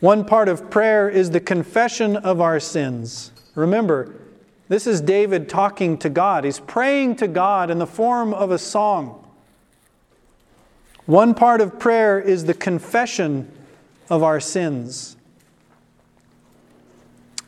one 0.00 0.26
part 0.26 0.48
of 0.48 0.70
prayer 0.70 1.08
is 1.08 1.30
the 1.30 1.40
confession 1.40 2.16
of 2.16 2.38
our 2.38 2.60
sins. 2.60 3.30
Remember, 3.54 4.14
this 4.68 4.86
is 4.86 5.00
David 5.00 5.48
talking 5.48 5.96
to 5.98 6.10
God. 6.10 6.44
He's 6.44 6.60
praying 6.60 7.16
to 7.16 7.26
God 7.26 7.70
in 7.70 7.78
the 7.78 7.86
form 7.86 8.34
of 8.34 8.50
a 8.50 8.58
song. 8.58 9.26
One 11.06 11.32
part 11.32 11.62
of 11.62 11.78
prayer 11.78 12.20
is 12.20 12.44
the 12.44 12.52
confession 12.52 13.50
of 14.08 14.22
our 14.22 14.40
sins. 14.40 15.16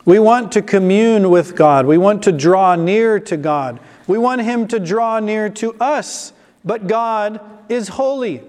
We 0.05 0.19
want 0.19 0.53
to 0.53 0.61
commune 0.61 1.29
with 1.29 1.55
God. 1.55 1.85
We 1.85 1.97
want 1.97 2.23
to 2.23 2.31
draw 2.31 2.75
near 2.75 3.19
to 3.19 3.35
God. 3.35 3.79
We 4.07 4.17
want 4.17 4.41
Him 4.41 4.67
to 4.69 4.79
draw 4.79 5.19
near 5.19 5.49
to 5.49 5.73
us. 5.81 6.31
But 6.63 6.87
God 6.87 7.41
is 7.67 7.89
holy. 7.89 8.41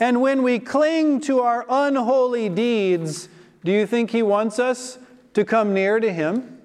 And 0.00 0.20
when 0.20 0.42
we 0.42 0.58
cling 0.58 1.20
to 1.22 1.40
our 1.40 1.64
unholy 1.68 2.48
deeds, 2.48 3.28
do 3.64 3.70
you 3.70 3.86
think 3.86 4.10
He 4.10 4.22
wants 4.22 4.58
us 4.58 4.98
to 5.34 5.44
come 5.44 5.72
near 5.72 6.00
to 6.00 6.12
Him? 6.12 6.60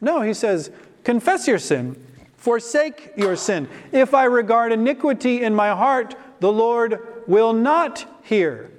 No, 0.00 0.22
He 0.22 0.32
says, 0.32 0.70
Confess 1.04 1.46
your 1.46 1.58
sin, 1.58 2.02
forsake 2.36 3.12
your 3.16 3.36
sin. 3.36 3.68
If 3.92 4.14
I 4.14 4.24
regard 4.24 4.72
iniquity 4.72 5.42
in 5.42 5.54
my 5.54 5.70
heart, 5.70 6.14
the 6.40 6.50
Lord 6.50 7.22
will 7.26 7.52
not 7.52 8.06
hear. 8.22 8.70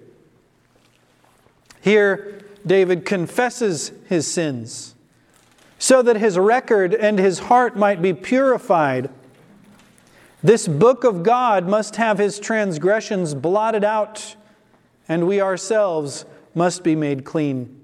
Here, 1.81 2.41
David 2.65 3.05
confesses 3.05 3.91
his 4.07 4.31
sins 4.31 4.95
so 5.79 6.01
that 6.03 6.17
his 6.17 6.37
record 6.37 6.93
and 6.93 7.17
his 7.17 7.39
heart 7.39 7.75
might 7.75 8.01
be 8.01 8.13
purified 8.13 9.09
this 10.43 10.67
book 10.67 11.03
of 11.03 11.21
God 11.21 11.67
must 11.67 11.97
have 11.97 12.17
his 12.17 12.39
transgressions 12.39 13.35
blotted 13.35 13.83
out, 13.83 14.35
and 15.07 15.27
we 15.27 15.39
ourselves 15.39 16.25
must 16.55 16.83
be 16.83 16.95
made 16.95 17.25
clean. 17.25 17.79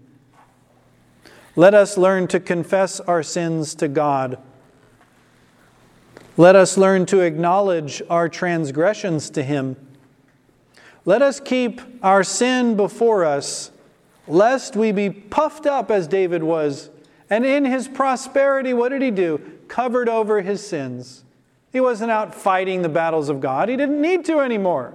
Let 1.56 1.76
us 1.76 1.98
learn 1.98 2.28
to 2.30 2.40
confess 2.40 3.00
our 3.00 3.22
sins 3.22 3.76
to 3.76 3.88
God. 3.88 4.40
Let 6.36 6.56
us 6.56 6.78
learn 6.78 7.06
to 7.08 7.22
acknowledge 7.22 8.02
our 8.10 8.30
transgressions 8.30 9.30
to 9.32 9.44
Him. 9.44 9.76
Let 11.04 11.24
us 11.24 11.40
keep 11.40 11.82
our 12.04 12.24
sin 12.24 12.76
before 12.76 13.26
us, 13.26 13.72
lest 14.28 14.76
we 14.76 14.92
be 14.92 15.10
puffed 15.10 15.66
up 15.66 15.90
as 15.90 16.08
David 16.08 16.44
was. 16.44 16.90
And 17.30 17.46
in 17.46 17.66
his 17.66 17.88
prosperity, 17.88 18.74
what 18.74 18.90
did 18.90 19.02
he 19.02 19.12
do? 19.12 19.42
Covered 19.68 20.10
over 20.10 20.42
his 20.42 20.66
sins. 20.66 21.24
He 21.72 21.80
wasn't 21.80 22.12
out 22.12 22.34
fighting 22.34 22.82
the 22.82 22.90
battles 22.90 23.30
of 23.30 23.42
God. 23.42 23.70
He 23.70 23.76
didn't 23.76 24.02
need 24.02 24.26
to 24.26 24.40
anymore. 24.40 24.94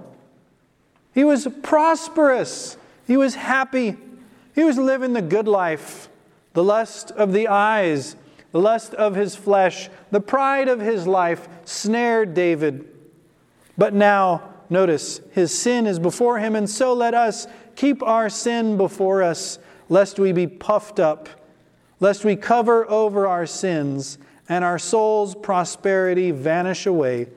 He 1.13 1.23
was 1.23 1.47
prosperous. 1.61 2.77
He 3.05 3.17
was 3.17 3.35
happy. 3.35 3.97
He 4.55 4.63
was 4.63 4.77
living 4.77 5.13
the 5.13 5.21
good 5.21 5.47
life. 5.47 6.09
The 6.53 6.63
lust 6.63 7.11
of 7.11 7.33
the 7.33 7.47
eyes, 7.47 8.15
the 8.51 8.59
lust 8.59 8.93
of 8.93 9.15
his 9.15 9.35
flesh, 9.35 9.89
the 10.11 10.19
pride 10.19 10.67
of 10.67 10.79
his 10.79 11.07
life 11.07 11.47
snared 11.65 12.33
David. 12.33 12.87
But 13.77 13.93
now, 13.93 14.53
notice, 14.69 15.19
his 15.31 15.57
sin 15.57 15.87
is 15.87 15.97
before 15.97 16.39
him, 16.39 16.55
and 16.55 16.69
so 16.69 16.93
let 16.93 17.13
us 17.13 17.47
keep 17.75 18.03
our 18.03 18.29
sin 18.29 18.77
before 18.77 19.23
us, 19.23 19.59
lest 19.89 20.19
we 20.19 20.31
be 20.31 20.47
puffed 20.47 20.99
up, 20.99 21.29
lest 21.99 22.25
we 22.25 22.35
cover 22.35 22.89
over 22.89 23.27
our 23.27 23.45
sins 23.45 24.17
and 24.49 24.63
our 24.63 24.79
soul's 24.79 25.35
prosperity 25.35 26.31
vanish 26.31 26.85
away. 26.85 27.27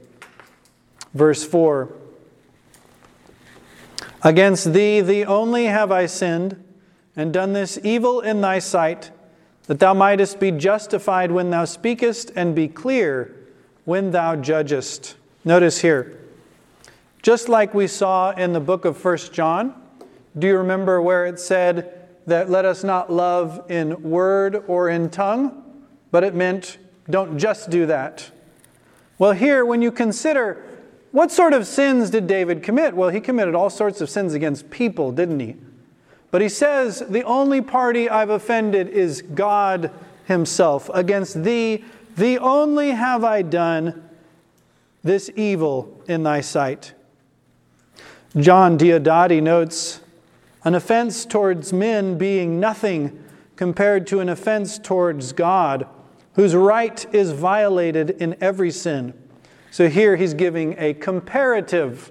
Verse 1.15 1.45
4 1.45 1.93
Against 4.23 4.73
thee, 4.73 5.01
thee 5.01 5.25
only 5.25 5.67
have 5.67 5.93
I 5.93 6.07
sinned, 6.07 6.63
and 7.15 7.33
done 7.33 7.53
this 7.53 7.79
evil 7.85 8.21
in 8.21 8.41
thy 8.41 8.59
sight, 8.59 9.11
that 9.67 9.79
thou 9.79 9.95
mightest 9.95 10.41
be 10.41 10.51
justified 10.51 11.31
when 11.31 11.51
thou 11.51 11.65
speakest, 11.65 12.31
and 12.35 12.55
be 12.55 12.69
clear 12.69 13.35
when 13.85 14.11
thou 14.11 14.37
judgest. 14.37 15.17
Notice 15.45 15.81
here, 15.81 16.19
just 17.23 17.49
like 17.49 17.73
we 17.73 17.87
saw 17.87 18.33
in 18.33 18.53
the 18.53 18.61
book 18.61 18.85
of 18.85 18.97
First 18.97 19.33
John, 19.33 19.81
do 20.39 20.47
you 20.47 20.59
remember 20.59 21.01
where 21.01 21.27
it 21.27 21.41
said 21.41 22.09
that 22.27 22.51
let 22.51 22.65
us 22.65 22.83
not 22.85 23.11
love 23.13 23.65
in 23.71 24.03
word 24.03 24.65
or 24.67 24.91
in 24.91 25.11
tongue, 25.11 25.63
but 26.11 26.25
it 26.25 26.35
meant 26.35 26.79
don't 27.09 27.39
just 27.39 27.71
do 27.71 27.87
that. 27.87 28.31
Well, 29.19 29.33
here, 29.33 29.65
when 29.65 29.83
you 29.83 29.93
consider 29.93 30.63
What 31.13 31.33
sort 31.33 31.55
of 31.55 31.67
sins 31.67 32.11
did 32.11 32.27
David 32.27 32.63
commit? 32.63 32.95
Well, 32.95 33.09
he 33.09 33.21
committed 33.21 33.55
all 33.55 33.71
sorts 33.71 34.03
of 34.03 34.11
sins 34.11 34.35
against 34.35 34.69
people, 34.69 35.13
didn't 35.13 35.41
he? 35.41 35.57
But 36.31 36.43
he 36.43 36.49
says, 36.51 37.03
The 37.09 37.23
only 37.23 37.63
party 37.63 38.11
I've 38.11 38.29
offended 38.29 38.89
is 38.89 39.23
God 39.23 39.91
Himself. 40.27 40.91
Against 40.93 41.43
thee, 41.43 41.85
thee 42.17 42.37
only 42.37 42.91
have 42.91 43.25
I 43.25 43.41
done 43.41 44.07
this 45.03 45.31
evil 45.37 46.03
in 46.07 46.23
thy 46.25 46.43
sight. 46.43 46.93
John 48.37 48.77
Diodati 48.77 49.43
notes 49.43 50.01
an 50.67 50.75
offense 50.75 51.25
towards 51.25 51.73
men 51.73 52.19
being 52.19 52.59
nothing 52.59 53.23
compared 53.55 54.05
to 54.05 54.19
an 54.19 54.29
offense 54.29 54.81
towards 54.81 55.33
God, 55.33 55.87
whose 56.35 56.57
right 56.57 57.07
is 57.15 57.31
violated 57.31 58.11
in 58.11 58.37
every 58.41 58.73
sin. 58.73 59.15
So 59.71 59.89
here 59.89 60.17
he's 60.17 60.35
giving 60.35 60.75
a 60.77 60.93
comparative. 60.93 62.11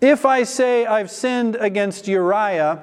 If 0.00 0.26
I 0.26 0.42
say 0.42 0.84
I've 0.84 1.12
sinned 1.12 1.54
against 1.60 2.08
Uriah, 2.08 2.82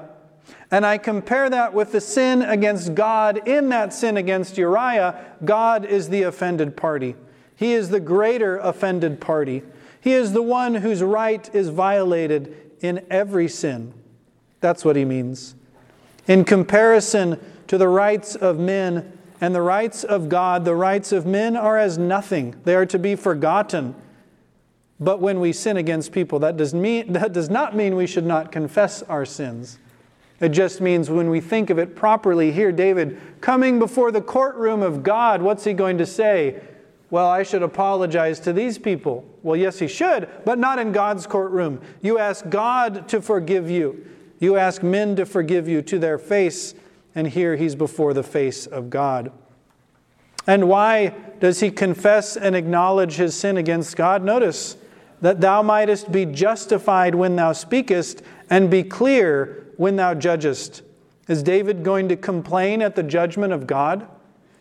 and 0.72 0.86
I 0.86 1.00
compare 1.00 1.50
that 1.50 1.74
with 1.74 1.92
the 1.92 2.00
sin 2.00 2.42
against 2.42 2.96
God 2.96 3.46
in 3.46 3.68
that 3.70 3.94
sin 3.94 4.16
against 4.16 4.58
Uriah, 4.58 5.36
God 5.44 5.84
is 5.84 6.08
the 6.08 6.24
offended 6.24 6.78
party. 6.78 7.16
He 7.58 7.74
is 7.74 7.90
the 7.90 8.00
greater 8.00 8.56
offended 8.60 9.20
party. 9.20 9.64
He 10.00 10.14
is 10.14 10.32
the 10.32 10.42
one 10.42 10.76
whose 10.76 11.04
right 11.04 11.54
is 11.54 11.68
violated 11.68 12.56
in 12.80 13.06
every 13.10 13.50
sin. 13.50 13.94
That's 14.60 14.84
what 14.84 14.96
he 14.96 15.06
means. 15.06 15.56
In 16.28 16.44
comparison 16.44 17.40
to 17.68 17.78
the 17.78 17.88
rights 17.88 18.36
of 18.36 18.58
men 18.58 19.18
and 19.42 19.54
the 19.54 19.62
rights 19.62 20.04
of 20.04 20.30
God, 20.30 20.66
the 20.66 20.76
rights 20.76 21.12
of 21.12 21.26
men 21.26 21.56
are 21.56 21.78
as 21.78 21.98
nothing. 21.98 22.56
They 22.64 22.76
are 22.76 22.86
to 22.88 23.00
be 23.00 23.16
forgotten. 23.16 23.96
But 25.00 25.20
when 25.20 25.40
we 25.40 25.52
sin 25.52 25.78
against 25.78 26.12
people, 26.12 26.40
that 26.40 26.58
does, 26.58 26.74
mean, 26.74 27.14
that 27.14 27.34
does 27.34 27.50
not 27.50 27.76
mean 27.76 27.96
we 27.96 28.08
should 28.08 28.26
not 28.26 28.52
confess 28.52 29.04
our 29.04 29.26
sins. 29.26 29.80
It 30.40 30.50
just 30.50 30.82
means 30.82 31.10
when 31.10 31.30
we 31.30 31.40
think 31.40 31.70
of 31.70 31.80
it 31.80 31.96
properly, 31.96 32.52
here, 32.52 32.72
David 32.72 33.20
coming 33.40 33.80
before 33.80 34.12
the 34.12 34.22
courtroom 34.22 34.82
of 34.82 35.02
God, 35.02 35.42
what's 35.42 35.64
he 35.64 35.74
going 35.74 35.98
to 35.98 36.06
say? 36.06 36.62
Well, 37.10 37.28
I 37.28 37.44
should 37.44 37.64
apologize 37.64 38.40
to 38.42 38.52
these 38.52 38.78
people. 38.78 39.26
Well, 39.44 39.56
yes, 39.56 39.80
he 39.80 39.88
should, 39.88 40.28
but 40.44 40.60
not 40.60 40.80
in 40.80 40.92
God's 40.92 41.26
courtroom. 41.26 41.80
You 42.02 42.18
ask 42.18 42.50
God 42.50 43.08
to 43.10 43.22
forgive 43.22 43.70
you, 43.70 44.06
you 44.40 44.58
ask 44.58 44.84
men 44.84 45.16
to 45.16 45.26
forgive 45.26 45.68
you 45.68 45.82
to 45.84 46.00
their 46.00 46.18
face, 46.18 46.74
and 47.14 47.28
here 47.28 47.56
he's 47.56 47.76
before 47.76 48.14
the 48.14 48.24
face 48.24 48.66
of 48.66 48.90
God. 48.90 49.32
And 50.48 50.70
why 50.70 51.14
does 51.40 51.60
he 51.60 51.72
confess 51.72 52.38
and 52.38 52.56
acknowledge 52.56 53.16
his 53.16 53.36
sin 53.36 53.58
against 53.58 53.96
God? 53.96 54.24
Notice 54.24 54.78
that 55.22 55.42
thou 55.42 55.64
mightest 55.64 56.12
be 56.12 56.26
justified 56.26 57.16
when 57.16 57.36
thou 57.36 57.54
speakest, 57.54 58.22
and 58.50 58.70
be 58.70 58.84
clear 58.84 59.66
when 59.78 59.96
thou 59.96 60.14
judgest. 60.14 60.84
Is 61.28 61.42
David 61.42 61.84
going 61.84 62.10
to 62.10 62.16
complain 62.16 62.82
at 62.82 62.96
the 62.96 63.04
judgment 63.04 63.54
of 63.54 63.66
God? 63.66 64.08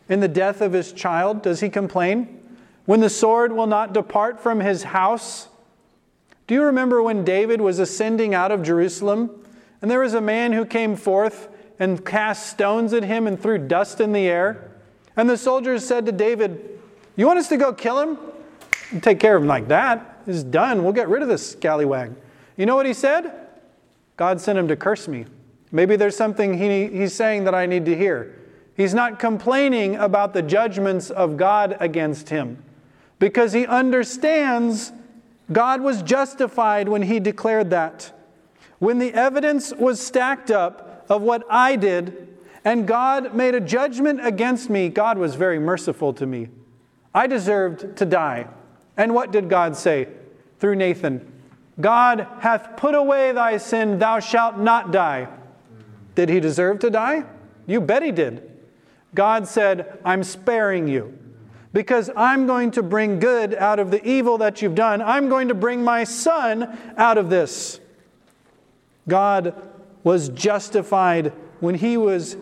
In 0.08 0.20
the 0.20 0.28
death 0.28 0.60
of 0.60 0.72
his 0.72 0.92
child, 0.92 1.42
does 1.42 1.60
he 1.60 1.68
complain? 1.68 2.40
When 2.86 3.00
the 3.00 3.10
sword 3.10 3.52
will 3.52 3.66
not 3.66 3.92
depart 3.92 4.40
from 4.40 4.60
his 4.60 4.84
house? 4.84 5.48
Do 6.46 6.54
you 6.54 6.62
remember 6.62 7.02
when 7.02 7.24
David 7.24 7.60
was 7.60 7.78
ascending 7.78 8.34
out 8.34 8.52
of 8.52 8.62
Jerusalem? 8.62 9.43
And 9.84 9.90
there 9.90 10.00
was 10.00 10.14
a 10.14 10.20
man 10.22 10.52
who 10.54 10.64
came 10.64 10.96
forth 10.96 11.50
and 11.78 12.02
cast 12.06 12.46
stones 12.46 12.94
at 12.94 13.04
him 13.04 13.26
and 13.26 13.38
threw 13.38 13.58
dust 13.58 14.00
in 14.00 14.12
the 14.12 14.26
air. 14.26 14.70
And 15.14 15.28
the 15.28 15.36
soldiers 15.36 15.86
said 15.86 16.06
to 16.06 16.12
David, 16.12 16.80
You 17.16 17.26
want 17.26 17.38
us 17.38 17.50
to 17.50 17.58
go 17.58 17.74
kill 17.74 18.00
him? 18.00 18.18
Take 19.02 19.20
care 19.20 19.36
of 19.36 19.42
him 19.42 19.46
like 19.46 19.68
that. 19.68 20.22
It's 20.26 20.42
done. 20.42 20.84
We'll 20.84 20.94
get 20.94 21.10
rid 21.10 21.20
of 21.20 21.28
this 21.28 21.50
scallywag. 21.50 22.14
You 22.56 22.64
know 22.64 22.76
what 22.76 22.86
he 22.86 22.94
said? 22.94 23.30
God 24.16 24.40
sent 24.40 24.58
him 24.58 24.68
to 24.68 24.74
curse 24.74 25.06
me. 25.06 25.26
Maybe 25.70 25.96
there's 25.96 26.16
something 26.16 26.56
he, 26.56 26.86
he's 26.86 27.12
saying 27.12 27.44
that 27.44 27.54
I 27.54 27.66
need 27.66 27.84
to 27.84 27.94
hear. 27.94 28.34
He's 28.78 28.94
not 28.94 29.18
complaining 29.18 29.96
about 29.96 30.32
the 30.32 30.40
judgments 30.40 31.10
of 31.10 31.36
God 31.36 31.76
against 31.78 32.30
him 32.30 32.56
because 33.18 33.52
he 33.52 33.66
understands 33.66 34.92
God 35.52 35.82
was 35.82 36.02
justified 36.02 36.88
when 36.88 37.02
he 37.02 37.20
declared 37.20 37.68
that. 37.68 38.13
When 38.78 38.98
the 38.98 39.14
evidence 39.14 39.72
was 39.72 40.00
stacked 40.00 40.50
up 40.50 41.06
of 41.08 41.22
what 41.22 41.44
I 41.50 41.76
did 41.76 42.28
and 42.64 42.86
God 42.86 43.34
made 43.34 43.54
a 43.54 43.60
judgment 43.60 44.24
against 44.26 44.70
me, 44.70 44.88
God 44.88 45.18
was 45.18 45.34
very 45.34 45.58
merciful 45.58 46.12
to 46.14 46.26
me. 46.26 46.48
I 47.14 47.26
deserved 47.26 47.96
to 47.98 48.04
die. 48.04 48.48
And 48.96 49.14
what 49.14 49.30
did 49.30 49.48
God 49.48 49.76
say 49.76 50.08
through 50.58 50.76
Nathan? 50.76 51.32
God 51.80 52.26
hath 52.40 52.76
put 52.76 52.94
away 52.94 53.32
thy 53.32 53.56
sin, 53.56 53.98
thou 53.98 54.20
shalt 54.20 54.58
not 54.58 54.92
die. 54.92 55.28
Did 56.14 56.28
he 56.28 56.40
deserve 56.40 56.78
to 56.80 56.90
die? 56.90 57.24
You 57.66 57.80
bet 57.80 58.02
he 58.02 58.12
did. 58.12 58.50
God 59.14 59.46
said, 59.46 59.98
I'm 60.04 60.22
sparing 60.22 60.88
you 60.88 61.18
because 61.72 62.10
I'm 62.16 62.46
going 62.46 62.70
to 62.72 62.82
bring 62.82 63.18
good 63.18 63.54
out 63.54 63.78
of 63.78 63.90
the 63.90 64.04
evil 64.06 64.38
that 64.38 64.62
you've 64.62 64.74
done. 64.74 65.02
I'm 65.02 65.28
going 65.28 65.48
to 65.48 65.54
bring 65.54 65.82
my 65.82 66.04
son 66.04 66.78
out 66.96 67.18
of 67.18 67.30
this. 67.30 67.80
God 69.08 69.54
was 70.02 70.28
justified 70.30 71.32
when 71.60 71.74
he 71.76 71.96
was 71.96 72.36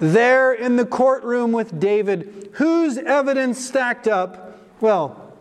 there 0.00 0.52
in 0.52 0.76
the 0.76 0.86
courtroom 0.86 1.52
with 1.52 1.78
David. 1.78 2.50
Whose 2.54 2.98
evidence 2.98 3.64
stacked 3.64 4.08
up? 4.08 4.58
Well, 4.80 5.34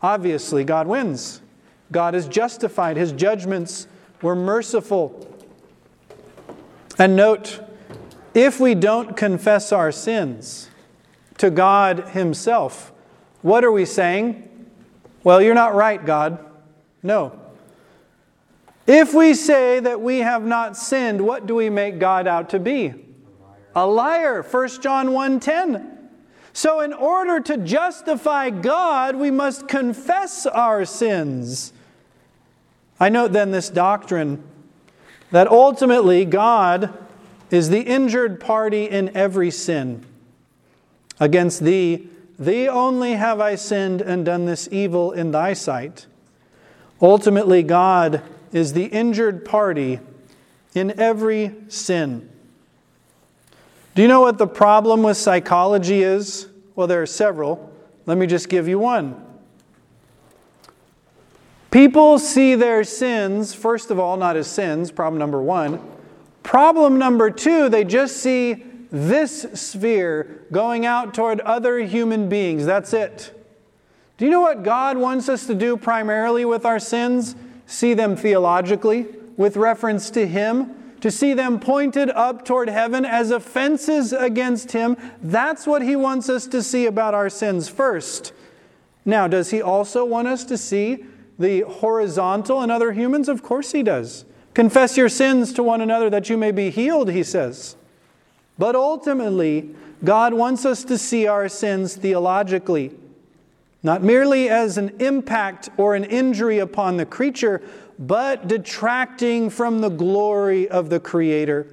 obviously, 0.00 0.64
God 0.64 0.86
wins. 0.86 1.40
God 1.90 2.14
is 2.14 2.26
justified. 2.28 2.96
His 2.96 3.12
judgments 3.12 3.86
were 4.20 4.36
merciful. 4.36 5.28
And 6.98 7.16
note, 7.16 7.60
if 8.34 8.60
we 8.60 8.74
don't 8.74 9.16
confess 9.16 9.72
our 9.72 9.92
sins 9.92 10.68
to 11.38 11.50
God 11.50 12.10
Himself, 12.10 12.92
what 13.42 13.64
are 13.64 13.72
we 13.72 13.84
saying? 13.84 14.48
Well, 15.24 15.42
you're 15.42 15.54
not 15.54 15.74
right, 15.74 16.04
God. 16.04 16.38
No. 17.02 17.38
If 18.86 19.14
we 19.14 19.34
say 19.34 19.78
that 19.80 20.00
we 20.00 20.18
have 20.18 20.44
not 20.44 20.76
sinned, 20.76 21.20
what 21.20 21.46
do 21.46 21.54
we 21.54 21.70
make 21.70 21.98
God 21.98 22.26
out 22.26 22.50
to 22.50 22.58
be? 22.58 22.94
A 23.74 23.86
liar. 23.86 24.42
1 24.42 24.82
John 24.82 25.12
1:10. 25.12 25.88
So 26.52 26.80
in 26.80 26.92
order 26.92 27.40
to 27.40 27.56
justify 27.56 28.50
God, 28.50 29.16
we 29.16 29.30
must 29.30 29.68
confess 29.68 30.44
our 30.46 30.84
sins. 30.84 31.72
I 33.00 33.08
note 33.08 33.32
then 33.32 33.52
this 33.52 33.70
doctrine 33.70 34.42
that 35.30 35.48
ultimately 35.48 36.24
God 36.24 36.92
is 37.50 37.70
the 37.70 37.80
injured 37.80 38.38
party 38.38 38.84
in 38.84 39.16
every 39.16 39.50
sin. 39.50 40.04
Against 41.18 41.64
thee, 41.64 42.08
thee 42.38 42.68
only 42.68 43.14
have 43.14 43.40
I 43.40 43.54
sinned 43.54 44.02
and 44.02 44.24
done 44.24 44.44
this 44.44 44.68
evil 44.70 45.12
in 45.12 45.30
thy 45.30 45.52
sight. 45.52 46.06
Ultimately, 47.00 47.62
God 47.62 48.22
is 48.52 48.72
the 48.72 48.84
injured 48.84 49.44
party 49.44 50.00
in 50.74 50.98
every 50.98 51.54
sin. 51.68 52.28
Do 53.94 54.02
you 54.02 54.08
know 54.08 54.20
what 54.20 54.38
the 54.38 54.46
problem 54.46 55.02
with 55.02 55.16
psychology 55.16 56.02
is? 56.02 56.48
Well, 56.74 56.86
there 56.86 57.02
are 57.02 57.06
several. 57.06 57.70
Let 58.06 58.16
me 58.16 58.26
just 58.26 58.48
give 58.48 58.68
you 58.68 58.78
one. 58.78 59.22
People 61.70 62.18
see 62.18 62.54
their 62.54 62.84
sins, 62.84 63.54
first 63.54 63.90
of 63.90 63.98
all, 63.98 64.16
not 64.16 64.36
as 64.36 64.46
sins, 64.46 64.90
problem 64.90 65.18
number 65.18 65.40
one. 65.40 65.80
Problem 66.42 66.98
number 66.98 67.30
two, 67.30 67.68
they 67.68 67.84
just 67.84 68.18
see 68.18 68.64
this 68.90 69.46
sphere 69.54 70.44
going 70.52 70.84
out 70.84 71.14
toward 71.14 71.40
other 71.40 71.78
human 71.78 72.28
beings. 72.28 72.66
That's 72.66 72.92
it. 72.92 73.32
Do 74.18 74.26
you 74.26 74.30
know 74.30 74.42
what 74.42 74.62
God 74.62 74.98
wants 74.98 75.30
us 75.30 75.46
to 75.46 75.54
do 75.54 75.76
primarily 75.76 76.44
with 76.44 76.66
our 76.66 76.78
sins? 76.78 77.34
See 77.72 77.94
them 77.94 78.16
theologically, 78.16 79.06
with 79.38 79.56
reference 79.56 80.10
to 80.10 80.26
Him, 80.26 80.74
to 81.00 81.10
see 81.10 81.32
them 81.32 81.58
pointed 81.58 82.10
up 82.10 82.44
toward 82.44 82.68
heaven 82.68 83.06
as 83.06 83.30
offenses 83.30 84.12
against 84.12 84.72
Him. 84.72 84.94
That's 85.22 85.66
what 85.66 85.80
He 85.80 85.96
wants 85.96 86.28
us 86.28 86.46
to 86.48 86.62
see 86.62 86.84
about 86.84 87.14
our 87.14 87.30
sins 87.30 87.70
first. 87.70 88.34
Now, 89.06 89.26
does 89.26 89.52
He 89.52 89.62
also 89.62 90.04
want 90.04 90.28
us 90.28 90.44
to 90.44 90.58
see 90.58 91.06
the 91.38 91.62
horizontal 91.62 92.62
in 92.62 92.70
other 92.70 92.92
humans? 92.92 93.26
Of 93.26 93.42
course 93.42 93.72
he 93.72 93.82
does. 93.82 94.26
Confess 94.52 94.98
your 94.98 95.08
sins 95.08 95.50
to 95.54 95.62
one 95.62 95.80
another 95.80 96.10
that 96.10 96.28
you 96.28 96.36
may 96.36 96.50
be 96.50 96.68
healed, 96.68 97.10
he 97.10 97.22
says. 97.22 97.74
But 98.58 98.76
ultimately, 98.76 99.74
God 100.04 100.34
wants 100.34 100.66
us 100.66 100.84
to 100.84 100.98
see 100.98 101.26
our 101.26 101.48
sins 101.48 101.96
theologically, 101.96 102.92
not 103.82 104.02
merely 104.02 104.48
as 104.48 104.78
an 104.78 104.94
impact 105.00 105.68
or 105.76 105.94
an 105.94 106.04
injury 106.04 106.58
upon 106.58 106.96
the 106.96 107.06
creature, 107.06 107.60
but 107.98 108.48
detracting 108.48 109.50
from 109.50 109.80
the 109.80 109.88
glory 109.88 110.68
of 110.68 110.88
the 110.88 111.00
Creator. 111.00 111.66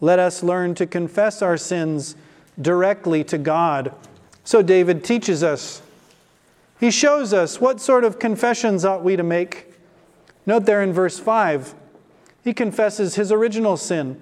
Let 0.00 0.18
us 0.18 0.42
learn 0.42 0.74
to 0.76 0.86
confess 0.86 1.42
our 1.42 1.56
sins 1.56 2.16
directly 2.60 3.24
to 3.24 3.38
God. 3.38 3.94
So 4.42 4.62
David 4.62 5.04
teaches 5.04 5.42
us 5.42 5.82
He 6.78 6.90
shows 6.90 7.32
us 7.32 7.60
what 7.60 7.80
sort 7.80 8.04
of 8.04 8.18
confessions 8.18 8.84
ought 8.84 9.02
we 9.02 9.16
to 9.16 9.22
make. 9.22 9.74
Note 10.46 10.66
there 10.66 10.82
in 10.82 10.92
verse 10.92 11.18
5, 11.18 11.74
he 12.42 12.52
confesses 12.52 13.14
his 13.14 13.32
original 13.32 13.76
sin. 13.78 14.20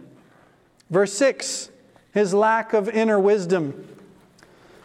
Verse 0.88 1.12
6, 1.14 1.70
his 2.14 2.32
lack 2.32 2.72
of 2.72 2.88
inner 2.88 3.18
wisdom. 3.18 3.88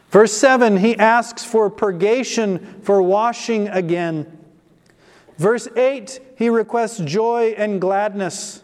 Verse 0.09 0.31
7, 0.33 0.77
he 0.77 0.97
asks 0.97 1.43
for 1.43 1.69
purgation, 1.69 2.81
for 2.81 3.01
washing 3.01 3.67
again. 3.67 4.37
Verse 5.37 5.67
8, 5.75 6.19
he 6.37 6.49
requests 6.49 6.99
joy 6.99 7.53
and 7.57 7.81
gladness. 7.81 8.63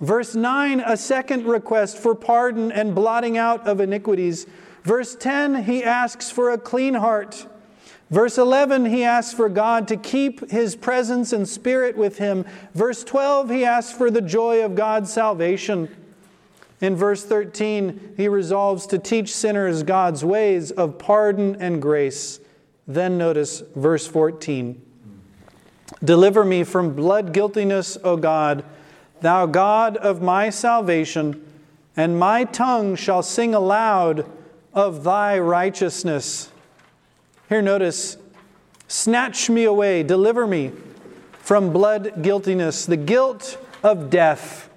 Verse 0.00 0.34
9, 0.34 0.80
a 0.80 0.96
second 0.96 1.46
request 1.46 1.96
for 1.96 2.14
pardon 2.14 2.70
and 2.70 2.94
blotting 2.94 3.38
out 3.38 3.66
of 3.66 3.80
iniquities. 3.80 4.46
Verse 4.82 5.16
10, 5.16 5.64
he 5.64 5.82
asks 5.82 6.30
for 6.30 6.50
a 6.50 6.58
clean 6.58 6.94
heart. 6.94 7.46
Verse 8.10 8.36
11, 8.36 8.84
he 8.84 9.02
asks 9.02 9.32
for 9.32 9.48
God 9.48 9.88
to 9.88 9.96
keep 9.96 10.50
his 10.50 10.76
presence 10.76 11.32
and 11.32 11.48
spirit 11.48 11.96
with 11.96 12.18
him. 12.18 12.44
Verse 12.74 13.02
12, 13.02 13.48
he 13.48 13.64
asks 13.64 13.96
for 13.96 14.10
the 14.10 14.20
joy 14.20 14.62
of 14.62 14.74
God's 14.74 15.10
salvation. 15.10 15.88
In 16.84 16.96
verse 16.96 17.24
13, 17.24 18.12
he 18.14 18.28
resolves 18.28 18.86
to 18.88 18.98
teach 18.98 19.34
sinners 19.34 19.82
God's 19.82 20.22
ways 20.22 20.70
of 20.70 20.98
pardon 20.98 21.56
and 21.58 21.80
grace. 21.80 22.40
Then 22.86 23.16
notice 23.16 23.62
verse 23.74 24.06
14 24.06 24.82
Deliver 26.04 26.44
me 26.44 26.62
from 26.62 26.94
blood 26.94 27.32
guiltiness, 27.32 27.96
O 28.04 28.18
God, 28.18 28.66
thou 29.22 29.46
God 29.46 29.96
of 29.96 30.20
my 30.20 30.50
salvation, 30.50 31.42
and 31.96 32.18
my 32.18 32.44
tongue 32.44 32.96
shall 32.96 33.22
sing 33.22 33.54
aloud 33.54 34.30
of 34.74 35.04
thy 35.04 35.38
righteousness. 35.38 36.52
Here, 37.48 37.62
notice, 37.62 38.18
snatch 38.88 39.48
me 39.48 39.64
away, 39.64 40.02
deliver 40.02 40.46
me 40.46 40.72
from 41.32 41.72
blood 41.72 42.22
guiltiness, 42.22 42.84
the 42.84 42.98
guilt 42.98 43.56
of 43.82 44.10
death. 44.10 44.68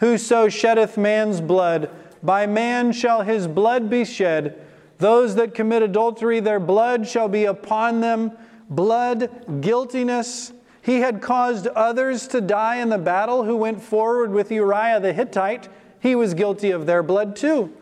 Whoso 0.00 0.48
sheddeth 0.48 0.96
man's 0.96 1.40
blood, 1.40 1.90
by 2.22 2.46
man 2.46 2.92
shall 2.92 3.22
his 3.22 3.46
blood 3.46 3.88
be 3.88 4.04
shed. 4.04 4.60
Those 4.98 5.34
that 5.36 5.54
commit 5.54 5.82
adultery, 5.82 6.40
their 6.40 6.60
blood 6.60 7.06
shall 7.06 7.28
be 7.28 7.44
upon 7.44 8.00
them. 8.00 8.32
Blood 8.68 9.60
guiltiness. 9.60 10.52
He 10.82 11.00
had 11.00 11.20
caused 11.20 11.66
others 11.68 12.26
to 12.28 12.40
die 12.40 12.76
in 12.76 12.88
the 12.88 12.98
battle 12.98 13.44
who 13.44 13.56
went 13.56 13.82
forward 13.82 14.32
with 14.32 14.50
Uriah 14.50 15.00
the 15.00 15.12
Hittite. 15.12 15.68
He 16.00 16.14
was 16.14 16.32
guilty 16.34 16.70
of 16.70 16.86
their 16.86 17.02
blood 17.02 17.36
too. 17.36 17.72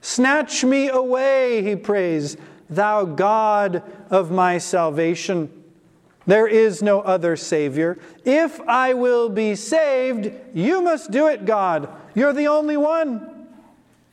Snatch 0.00 0.64
me 0.64 0.88
away, 0.88 1.62
he 1.62 1.76
prays, 1.76 2.38
thou 2.70 3.04
God 3.04 3.82
of 4.08 4.30
my 4.30 4.56
salvation. 4.56 5.59
There 6.30 6.46
is 6.46 6.80
no 6.80 7.00
other 7.00 7.34
Savior. 7.34 7.98
If 8.24 8.60
I 8.60 8.94
will 8.94 9.28
be 9.28 9.56
saved, 9.56 10.30
you 10.54 10.80
must 10.80 11.10
do 11.10 11.26
it, 11.26 11.44
God. 11.44 11.88
You're 12.14 12.32
the 12.32 12.46
only 12.46 12.76
one. 12.76 13.48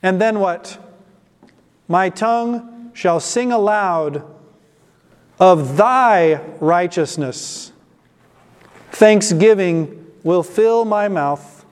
And 0.02 0.20
then 0.20 0.40
what? 0.40 0.80
My 1.88 2.10
tongue 2.10 2.90
shall 2.96 3.20
sing 3.20 3.52
aloud 3.52 4.24
of 5.40 5.78
thy 5.78 6.42
righteousness. 6.60 7.72
Thanksgiving 8.90 10.08
will 10.24 10.42
fill 10.42 10.86
my 10.86 11.08
mouth. 11.08 11.66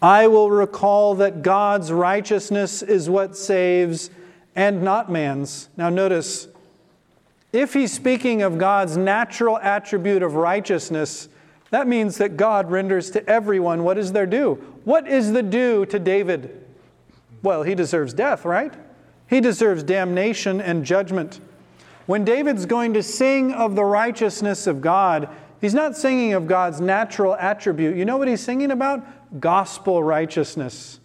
I 0.00 0.28
will 0.28 0.50
recall 0.50 1.14
that 1.16 1.42
God's 1.42 1.92
righteousness 1.92 2.80
is 2.80 3.10
what 3.10 3.36
saves 3.36 4.08
and 4.56 4.82
not 4.82 5.12
man's. 5.12 5.68
Now, 5.76 5.90
notice, 5.90 6.48
if 7.52 7.74
he's 7.74 7.92
speaking 7.92 8.42
of 8.42 8.58
God's 8.58 8.96
natural 8.96 9.58
attribute 9.58 10.22
of 10.22 10.34
righteousness, 10.34 11.28
that 11.70 11.86
means 11.86 12.18
that 12.18 12.36
God 12.36 12.70
renders 12.70 13.10
to 13.12 13.28
everyone 13.28 13.84
what 13.84 13.98
is 13.98 14.12
their 14.12 14.26
due. 14.26 14.54
What 14.84 15.06
is 15.06 15.32
the 15.32 15.42
due 15.42 15.86
to 15.86 15.98
David? 15.98 16.64
Well, 17.42 17.62
he 17.62 17.74
deserves 17.74 18.14
death, 18.14 18.44
right? 18.44 18.72
He 19.28 19.40
deserves 19.40 19.82
damnation 19.82 20.60
and 20.60 20.84
judgment. 20.84 21.40
When 22.06 22.24
David's 22.24 22.66
going 22.66 22.94
to 22.94 23.02
sing 23.02 23.52
of 23.52 23.74
the 23.74 23.84
righteousness 23.84 24.66
of 24.66 24.80
God, 24.80 25.28
he's 25.60 25.74
not 25.74 25.96
singing 25.96 26.34
of 26.34 26.46
God's 26.46 26.80
natural 26.80 27.34
attribute. 27.36 27.96
You 27.96 28.04
know 28.04 28.16
what 28.16 28.28
he's 28.28 28.42
singing 28.42 28.70
about? 28.70 29.40
Gospel 29.40 30.02
righteousness 30.02 31.00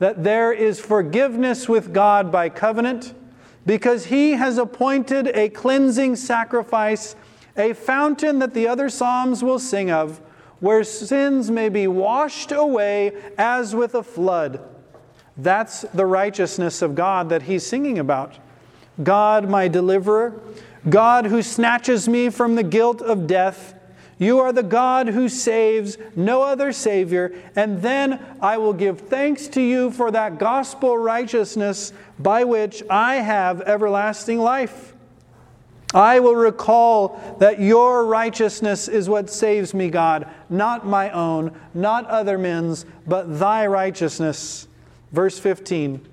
that 0.00 0.24
there 0.24 0.50
is 0.50 0.80
forgiveness 0.80 1.68
with 1.68 1.92
God 1.92 2.32
by 2.32 2.48
covenant 2.48 3.14
because 3.66 4.06
he 4.06 4.32
has 4.32 4.58
appointed 4.58 5.28
a 5.28 5.48
cleansing 5.48 6.16
sacrifice, 6.16 7.14
a 7.56 7.72
fountain 7.72 8.38
that 8.38 8.54
the 8.54 8.66
other 8.66 8.88
Psalms 8.88 9.42
will 9.42 9.58
sing 9.58 9.90
of, 9.90 10.18
where 10.60 10.84
sins 10.84 11.50
may 11.50 11.68
be 11.68 11.86
washed 11.86 12.52
away 12.52 13.12
as 13.38 13.74
with 13.74 13.94
a 13.94 14.02
flood. 14.02 14.60
That's 15.36 15.82
the 15.94 16.06
righteousness 16.06 16.82
of 16.82 16.94
God 16.94 17.28
that 17.30 17.42
he's 17.42 17.64
singing 17.64 17.98
about. 17.98 18.38
God, 19.02 19.48
my 19.48 19.68
deliverer, 19.68 20.38
God 20.88 21.26
who 21.26 21.42
snatches 21.42 22.08
me 22.08 22.28
from 22.30 22.54
the 22.54 22.62
guilt 22.62 23.00
of 23.00 23.26
death 23.26 23.74
you 24.20 24.38
are 24.38 24.52
the 24.52 24.62
God 24.62 25.08
who 25.08 25.30
saves, 25.30 25.96
no 26.14 26.42
other 26.42 26.72
Savior. 26.72 27.32
And 27.56 27.80
then 27.80 28.22
I 28.42 28.58
will 28.58 28.74
give 28.74 29.00
thanks 29.00 29.48
to 29.48 29.62
you 29.62 29.90
for 29.90 30.10
that 30.10 30.38
gospel 30.38 30.98
righteousness 30.98 31.94
by 32.18 32.44
which 32.44 32.82
I 32.90 33.16
have 33.16 33.62
everlasting 33.62 34.38
life. 34.38 34.92
I 35.94 36.20
will 36.20 36.34
recall 36.36 37.18
that 37.38 37.60
your 37.60 38.04
righteousness 38.04 38.88
is 38.88 39.08
what 39.08 39.30
saves 39.30 39.72
me, 39.72 39.88
God, 39.88 40.28
not 40.50 40.86
my 40.86 41.10
own, 41.10 41.58
not 41.72 42.04
other 42.04 42.36
men's, 42.36 42.84
but 43.06 43.38
thy 43.38 43.66
righteousness. 43.66 44.68
Verse 45.12 45.38
15 45.38 46.06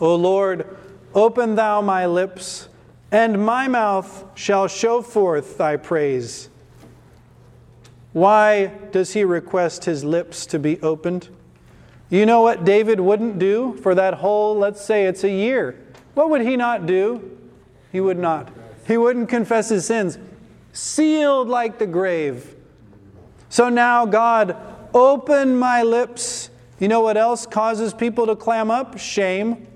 O 0.00 0.14
Lord, 0.14 0.78
open 1.14 1.56
thou 1.56 1.82
my 1.82 2.06
lips, 2.06 2.70
and 3.10 3.44
my 3.44 3.68
mouth 3.68 4.24
shall 4.34 4.66
show 4.66 5.02
forth 5.02 5.58
thy 5.58 5.76
praise. 5.76 6.48
Why 8.12 8.66
does 8.90 9.14
he 9.14 9.24
request 9.24 9.84
his 9.84 10.04
lips 10.04 10.46
to 10.46 10.58
be 10.58 10.80
opened? 10.80 11.28
You 12.10 12.26
know 12.26 12.42
what 12.42 12.64
David 12.64 13.00
wouldn't 13.00 13.38
do 13.38 13.74
for 13.82 13.94
that 13.94 14.14
whole, 14.14 14.56
let's 14.56 14.84
say 14.84 15.06
it's 15.06 15.24
a 15.24 15.30
year? 15.30 15.78
What 16.14 16.28
would 16.28 16.42
he 16.42 16.56
not 16.56 16.84
do? 16.84 17.38
He 17.90 18.00
would 18.00 18.18
not. 18.18 18.50
He 18.86 18.98
wouldn't 18.98 19.28
confess 19.28 19.70
his 19.70 19.86
sins. 19.86 20.18
Sealed 20.72 21.48
like 21.48 21.78
the 21.78 21.86
grave. 21.86 22.54
So 23.48 23.68
now, 23.68 24.04
God, 24.04 24.56
open 24.92 25.58
my 25.58 25.82
lips. 25.82 26.50
You 26.78 26.88
know 26.88 27.00
what 27.00 27.16
else 27.16 27.46
causes 27.46 27.94
people 27.94 28.26
to 28.26 28.36
clam 28.36 28.70
up? 28.70 28.98
Shame 28.98 29.66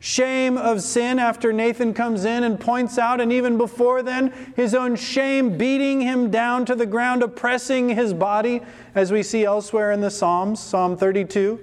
shame 0.00 0.56
of 0.56 0.82
sin 0.82 1.18
after 1.18 1.52
Nathan 1.52 1.92
comes 1.92 2.24
in 2.24 2.42
and 2.42 2.58
points 2.58 2.98
out, 2.98 3.20
and 3.20 3.30
even 3.30 3.58
before 3.58 4.02
then, 4.02 4.32
his 4.56 4.74
own 4.74 4.96
shame 4.96 5.56
beating 5.58 6.00
him 6.00 6.30
down 6.30 6.64
to 6.64 6.74
the 6.74 6.86
ground, 6.86 7.22
oppressing 7.22 7.90
his 7.90 8.14
body, 8.14 8.62
as 8.94 9.12
we 9.12 9.22
see 9.22 9.44
elsewhere 9.44 9.92
in 9.92 10.00
the 10.00 10.10
Psalms, 10.10 10.58
Psalm 10.58 10.96
32. 10.96 11.60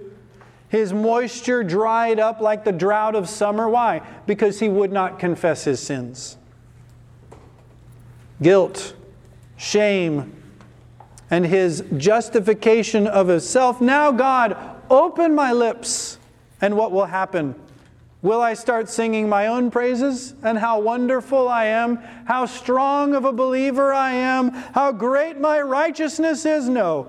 His 0.69 0.93
moisture 0.93 1.63
dried 1.63 2.19
up 2.19 2.39
like 2.39 2.63
the 2.63 2.71
drought 2.71 3.15
of 3.15 3.27
summer. 3.27 3.67
Why? 3.67 4.01
Because 4.27 4.59
he 4.59 4.69
would 4.69 4.91
not 4.91 5.17
confess 5.17 5.63
his 5.63 5.79
sins. 5.79 6.37
Guilt, 8.41 8.93
shame, 9.55 10.33
and 11.31 11.45
his 11.45 11.83
justification 11.97 13.07
of 13.07 13.29
himself. 13.29 13.81
Now, 13.81 14.11
God, 14.11 14.55
open 14.91 15.33
my 15.33 15.53
lips, 15.53 16.19
and 16.61 16.77
what 16.77 16.91
will 16.91 17.05
happen? 17.05 17.55
Will 18.21 18.41
I 18.41 18.55
start 18.55 18.89
singing 18.89 19.29
my 19.29 19.47
own 19.47 19.69
praises 19.69 20.33
and 20.41 20.57
how 20.57 20.79
wonderful 20.79 21.47
I 21.47 21.65
am, 21.65 21.97
how 22.25 22.45
strong 22.45 23.13
of 23.13 23.25
a 23.25 23.31
believer 23.31 23.93
I 23.93 24.11
am, 24.11 24.51
how 24.51 24.91
great 24.91 25.39
my 25.39 25.61
righteousness 25.61 26.45
is? 26.45 26.67
No. 26.67 27.07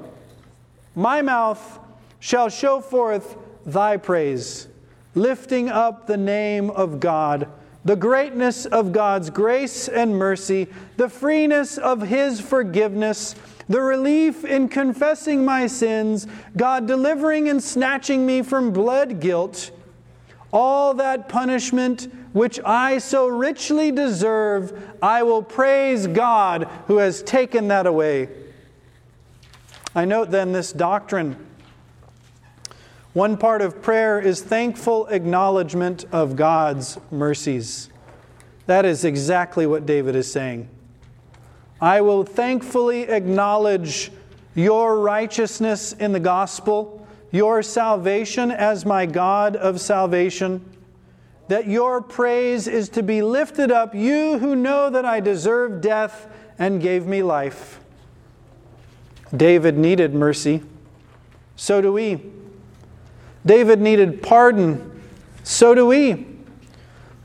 My 0.94 1.22
mouth 1.22 1.78
shall 2.20 2.50
show 2.50 2.80
forth 2.80 3.36
thy 3.64 3.96
praise, 3.96 4.68
lifting 5.14 5.70
up 5.70 6.06
the 6.06 6.16
name 6.16 6.68
of 6.70 7.00
God, 7.00 7.48
the 7.84 7.96
greatness 7.96 8.66
of 8.66 8.92
God's 8.92 9.30
grace 9.30 9.88
and 9.88 10.14
mercy, 10.14 10.66
the 10.98 11.08
freeness 11.08 11.78
of 11.78 12.02
his 12.02 12.40
forgiveness 12.40 13.34
the 13.68 13.82
relief 13.82 14.44
in 14.44 14.68
confessing 14.68 15.44
my 15.44 15.66
sins, 15.66 16.26
God 16.56 16.86
delivering 16.86 17.48
and 17.48 17.62
snatching 17.62 18.24
me 18.24 18.40
from 18.40 18.72
blood 18.72 19.20
guilt, 19.20 19.70
all 20.52 20.94
that 20.94 21.28
punishment 21.28 22.12
which 22.32 22.60
I 22.64 22.98
so 22.98 23.26
richly 23.26 23.90
deserve, 23.90 24.96
I 25.02 25.22
will 25.22 25.42
praise 25.42 26.06
God 26.06 26.68
who 26.86 26.98
has 26.98 27.22
taken 27.22 27.68
that 27.68 27.86
away. 27.86 28.28
I 29.94 30.04
note 30.04 30.30
then 30.30 30.52
this 30.52 30.72
doctrine. 30.72 31.36
One 33.14 33.36
part 33.36 33.62
of 33.62 33.82
prayer 33.82 34.20
is 34.20 34.42
thankful 34.42 35.06
acknowledgement 35.08 36.04
of 36.12 36.36
God's 36.36 36.98
mercies. 37.10 37.88
That 38.66 38.84
is 38.84 39.04
exactly 39.04 39.66
what 39.66 39.86
David 39.86 40.14
is 40.14 40.30
saying. 40.30 40.68
I 41.80 42.00
will 42.02 42.22
thankfully 42.24 43.02
acknowledge 43.02 44.12
your 44.54 45.00
righteousness 45.00 45.94
in 45.94 46.12
the 46.12 46.20
gospel, 46.20 47.06
your 47.30 47.62
salvation 47.62 48.50
as 48.50 48.86
my 48.86 49.06
God 49.06 49.56
of 49.56 49.80
salvation, 49.80 50.64
that 51.48 51.66
your 51.66 52.00
praise 52.00 52.68
is 52.68 52.88
to 52.90 53.02
be 53.02 53.22
lifted 53.22 53.70
up, 53.70 53.94
you 53.94 54.38
who 54.38 54.54
know 54.54 54.90
that 54.90 55.04
I 55.04 55.20
deserve 55.20 55.80
death 55.80 56.26
and 56.58 56.80
gave 56.80 57.06
me 57.06 57.22
life. 57.22 57.80
David 59.36 59.76
needed 59.76 60.14
mercy. 60.14 60.62
So 61.56 61.80
do 61.80 61.92
we. 61.92 62.20
David 63.44 63.80
needed 63.80 64.22
pardon. 64.22 65.02
So 65.42 65.74
do 65.74 65.86
we. 65.86 66.26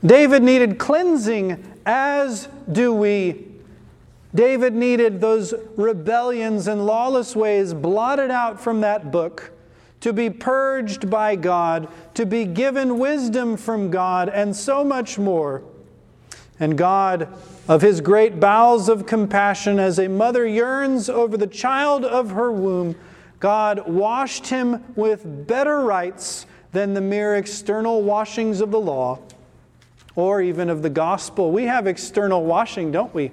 David 0.04 0.42
needed 0.42 0.78
cleansing, 0.78 1.64
as 1.86 2.48
do 2.70 2.92
we. 2.92 3.46
David 4.34 4.74
needed 4.74 5.20
those 5.20 5.54
rebellions 5.76 6.66
and 6.66 6.84
lawless 6.86 7.36
ways 7.36 7.72
blotted 7.72 8.30
out 8.30 8.60
from 8.60 8.80
that 8.80 9.10
book, 9.10 9.52
to 10.04 10.12
be 10.12 10.28
purged 10.28 11.08
by 11.08 11.34
God, 11.34 11.88
to 12.12 12.26
be 12.26 12.44
given 12.44 12.98
wisdom 12.98 13.56
from 13.56 13.90
God, 13.90 14.28
and 14.28 14.54
so 14.54 14.84
much 14.84 15.18
more. 15.18 15.62
And 16.60 16.76
God, 16.76 17.26
of 17.68 17.80
his 17.80 18.02
great 18.02 18.38
bowels 18.38 18.90
of 18.90 19.06
compassion, 19.06 19.78
as 19.78 19.98
a 19.98 20.06
mother 20.06 20.46
yearns 20.46 21.08
over 21.08 21.38
the 21.38 21.46
child 21.46 22.04
of 22.04 22.32
her 22.32 22.52
womb, 22.52 22.96
God 23.40 23.88
washed 23.88 24.48
him 24.48 24.84
with 24.94 25.46
better 25.46 25.80
rites 25.80 26.44
than 26.72 26.92
the 26.92 27.00
mere 27.00 27.36
external 27.36 28.02
washings 28.02 28.60
of 28.60 28.70
the 28.70 28.80
law 28.80 29.18
or 30.16 30.42
even 30.42 30.68
of 30.68 30.82
the 30.82 30.90
gospel. 30.90 31.50
We 31.50 31.64
have 31.64 31.86
external 31.86 32.44
washing, 32.44 32.92
don't 32.92 33.14
we? 33.14 33.30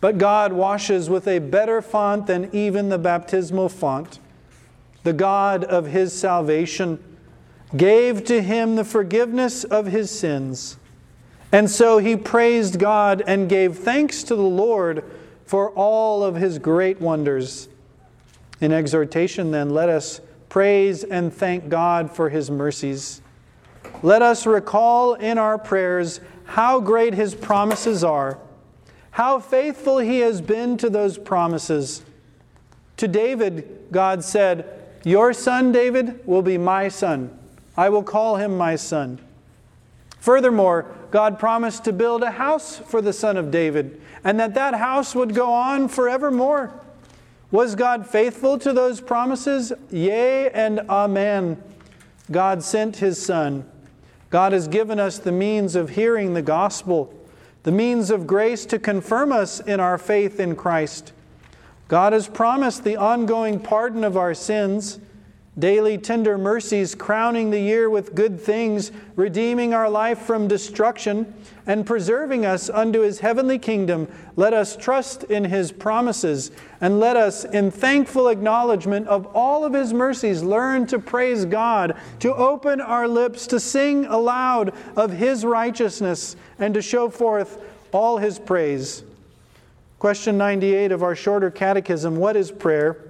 But 0.00 0.16
God 0.16 0.50
washes 0.50 1.10
with 1.10 1.28
a 1.28 1.40
better 1.40 1.82
font 1.82 2.26
than 2.26 2.48
even 2.54 2.88
the 2.88 2.98
baptismal 2.98 3.68
font. 3.68 4.18
The 5.08 5.14
God 5.14 5.64
of 5.64 5.86
his 5.86 6.12
salvation 6.12 7.02
gave 7.74 8.26
to 8.26 8.42
him 8.42 8.76
the 8.76 8.84
forgiveness 8.84 9.64
of 9.64 9.86
his 9.86 10.10
sins. 10.10 10.76
And 11.50 11.70
so 11.70 11.96
he 11.96 12.14
praised 12.14 12.78
God 12.78 13.22
and 13.26 13.48
gave 13.48 13.78
thanks 13.78 14.22
to 14.24 14.36
the 14.36 14.42
Lord 14.42 15.02
for 15.46 15.70
all 15.70 16.22
of 16.22 16.34
his 16.34 16.58
great 16.58 17.00
wonders. 17.00 17.70
In 18.60 18.70
exhortation, 18.70 19.50
then, 19.50 19.70
let 19.70 19.88
us 19.88 20.20
praise 20.50 21.04
and 21.04 21.32
thank 21.32 21.70
God 21.70 22.14
for 22.14 22.28
his 22.28 22.50
mercies. 22.50 23.22
Let 24.02 24.20
us 24.20 24.44
recall 24.44 25.14
in 25.14 25.38
our 25.38 25.56
prayers 25.56 26.20
how 26.44 26.80
great 26.80 27.14
his 27.14 27.34
promises 27.34 28.04
are, 28.04 28.38
how 29.12 29.40
faithful 29.40 29.96
he 29.96 30.18
has 30.18 30.42
been 30.42 30.76
to 30.76 30.90
those 30.90 31.16
promises. 31.16 32.02
To 32.98 33.08
David, 33.08 33.86
God 33.90 34.22
said, 34.22 34.74
Your 35.04 35.32
son, 35.32 35.72
David, 35.72 36.26
will 36.26 36.42
be 36.42 36.58
my 36.58 36.88
son. 36.88 37.36
I 37.76 37.88
will 37.88 38.02
call 38.02 38.36
him 38.36 38.56
my 38.56 38.76
son. 38.76 39.20
Furthermore, 40.18 40.94
God 41.10 41.38
promised 41.38 41.84
to 41.84 41.92
build 41.92 42.22
a 42.22 42.32
house 42.32 42.76
for 42.76 43.00
the 43.00 43.12
son 43.12 43.36
of 43.36 43.50
David, 43.50 44.00
and 44.24 44.38
that 44.40 44.54
that 44.54 44.74
house 44.74 45.14
would 45.14 45.34
go 45.34 45.52
on 45.52 45.88
forevermore. 45.88 46.72
Was 47.50 47.74
God 47.74 48.06
faithful 48.06 48.58
to 48.58 48.72
those 48.72 49.00
promises? 49.00 49.72
Yea 49.90 50.50
and 50.50 50.80
amen. 50.90 51.62
God 52.30 52.62
sent 52.62 52.96
his 52.96 53.24
son 53.24 53.64
God 54.30 54.52
has 54.52 54.68
given 54.68 55.00
us 55.00 55.18
the 55.18 55.32
means 55.32 55.74
of 55.74 55.90
hearing 55.90 56.34
the 56.34 56.42
gospel, 56.42 57.14
the 57.62 57.72
means 57.72 58.10
of 58.10 58.26
grace 58.26 58.66
to 58.66 58.78
confirm 58.78 59.32
us 59.32 59.60
in 59.60 59.80
our 59.80 59.96
faith 59.96 60.38
in 60.38 60.54
Christ. 60.54 61.12
God 61.88 62.12
has 62.12 62.28
promised 62.28 62.84
the 62.84 62.96
ongoing 62.96 63.58
pardon 63.58 64.04
of 64.04 64.16
our 64.16 64.34
sins 64.34 65.00
daily 65.58 65.98
tender 65.98 66.38
mercies, 66.38 66.94
crowning 66.94 67.50
the 67.50 67.60
year 67.60 67.90
with 67.90 68.14
good 68.14 68.40
things, 68.40 68.92
redeeming 69.16 69.74
our 69.74 69.90
life 69.90 70.20
from 70.20 70.46
destruction, 70.46 71.34
and 71.66 71.84
preserving 71.84 72.46
us 72.46 72.70
unto 72.70 73.00
his 73.00 73.20
heavenly 73.20 73.58
kingdom. 73.58 74.06
Let 74.36 74.54
us 74.54 74.76
trust 74.76 75.24
in 75.24 75.44
his 75.44 75.72
promises, 75.72 76.52
and 76.80 77.00
let 77.00 77.16
us, 77.16 77.44
in 77.44 77.70
thankful 77.70 78.28
acknowledgement 78.28 79.08
of 79.08 79.26
all 79.34 79.64
of 79.64 79.72
his 79.72 79.92
mercies, 79.92 80.42
learn 80.42 80.86
to 80.86 80.98
praise 80.98 81.44
God, 81.44 81.96
to 82.20 82.34
open 82.34 82.80
our 82.80 83.08
lips, 83.08 83.46
to 83.48 83.58
sing 83.58 84.04
aloud 84.04 84.72
of 84.96 85.10
his 85.10 85.44
righteousness, 85.44 86.36
and 86.60 86.72
to 86.74 86.82
show 86.82 87.10
forth 87.10 87.60
all 87.92 88.18
his 88.18 88.38
praise. 88.38 89.02
Question 89.98 90.38
98 90.38 90.92
of 90.92 91.02
our 91.02 91.16
shorter 91.16 91.50
catechism 91.50 92.16
What 92.16 92.36
is 92.36 92.52
prayer? 92.52 93.04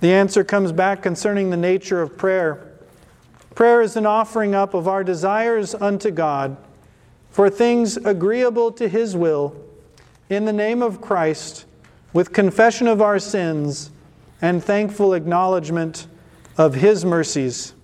The 0.00 0.12
answer 0.12 0.44
comes 0.44 0.72
back 0.72 1.02
concerning 1.02 1.50
the 1.50 1.56
nature 1.56 2.00
of 2.00 2.16
prayer. 2.16 2.72
Prayer 3.54 3.82
is 3.82 3.96
an 3.96 4.06
offering 4.06 4.54
up 4.54 4.72
of 4.72 4.88
our 4.88 5.04
desires 5.04 5.74
unto 5.74 6.10
God 6.10 6.56
for 7.30 7.50
things 7.50 7.98
agreeable 7.98 8.72
to 8.72 8.88
His 8.88 9.14
will, 9.14 9.54
in 10.30 10.46
the 10.46 10.52
name 10.52 10.82
of 10.82 11.00
Christ, 11.00 11.66
with 12.12 12.32
confession 12.32 12.86
of 12.86 13.02
our 13.02 13.18
sins 13.18 13.90
and 14.40 14.64
thankful 14.64 15.12
acknowledgement 15.12 16.06
of 16.56 16.74
His 16.74 17.04
mercies. 17.04 17.74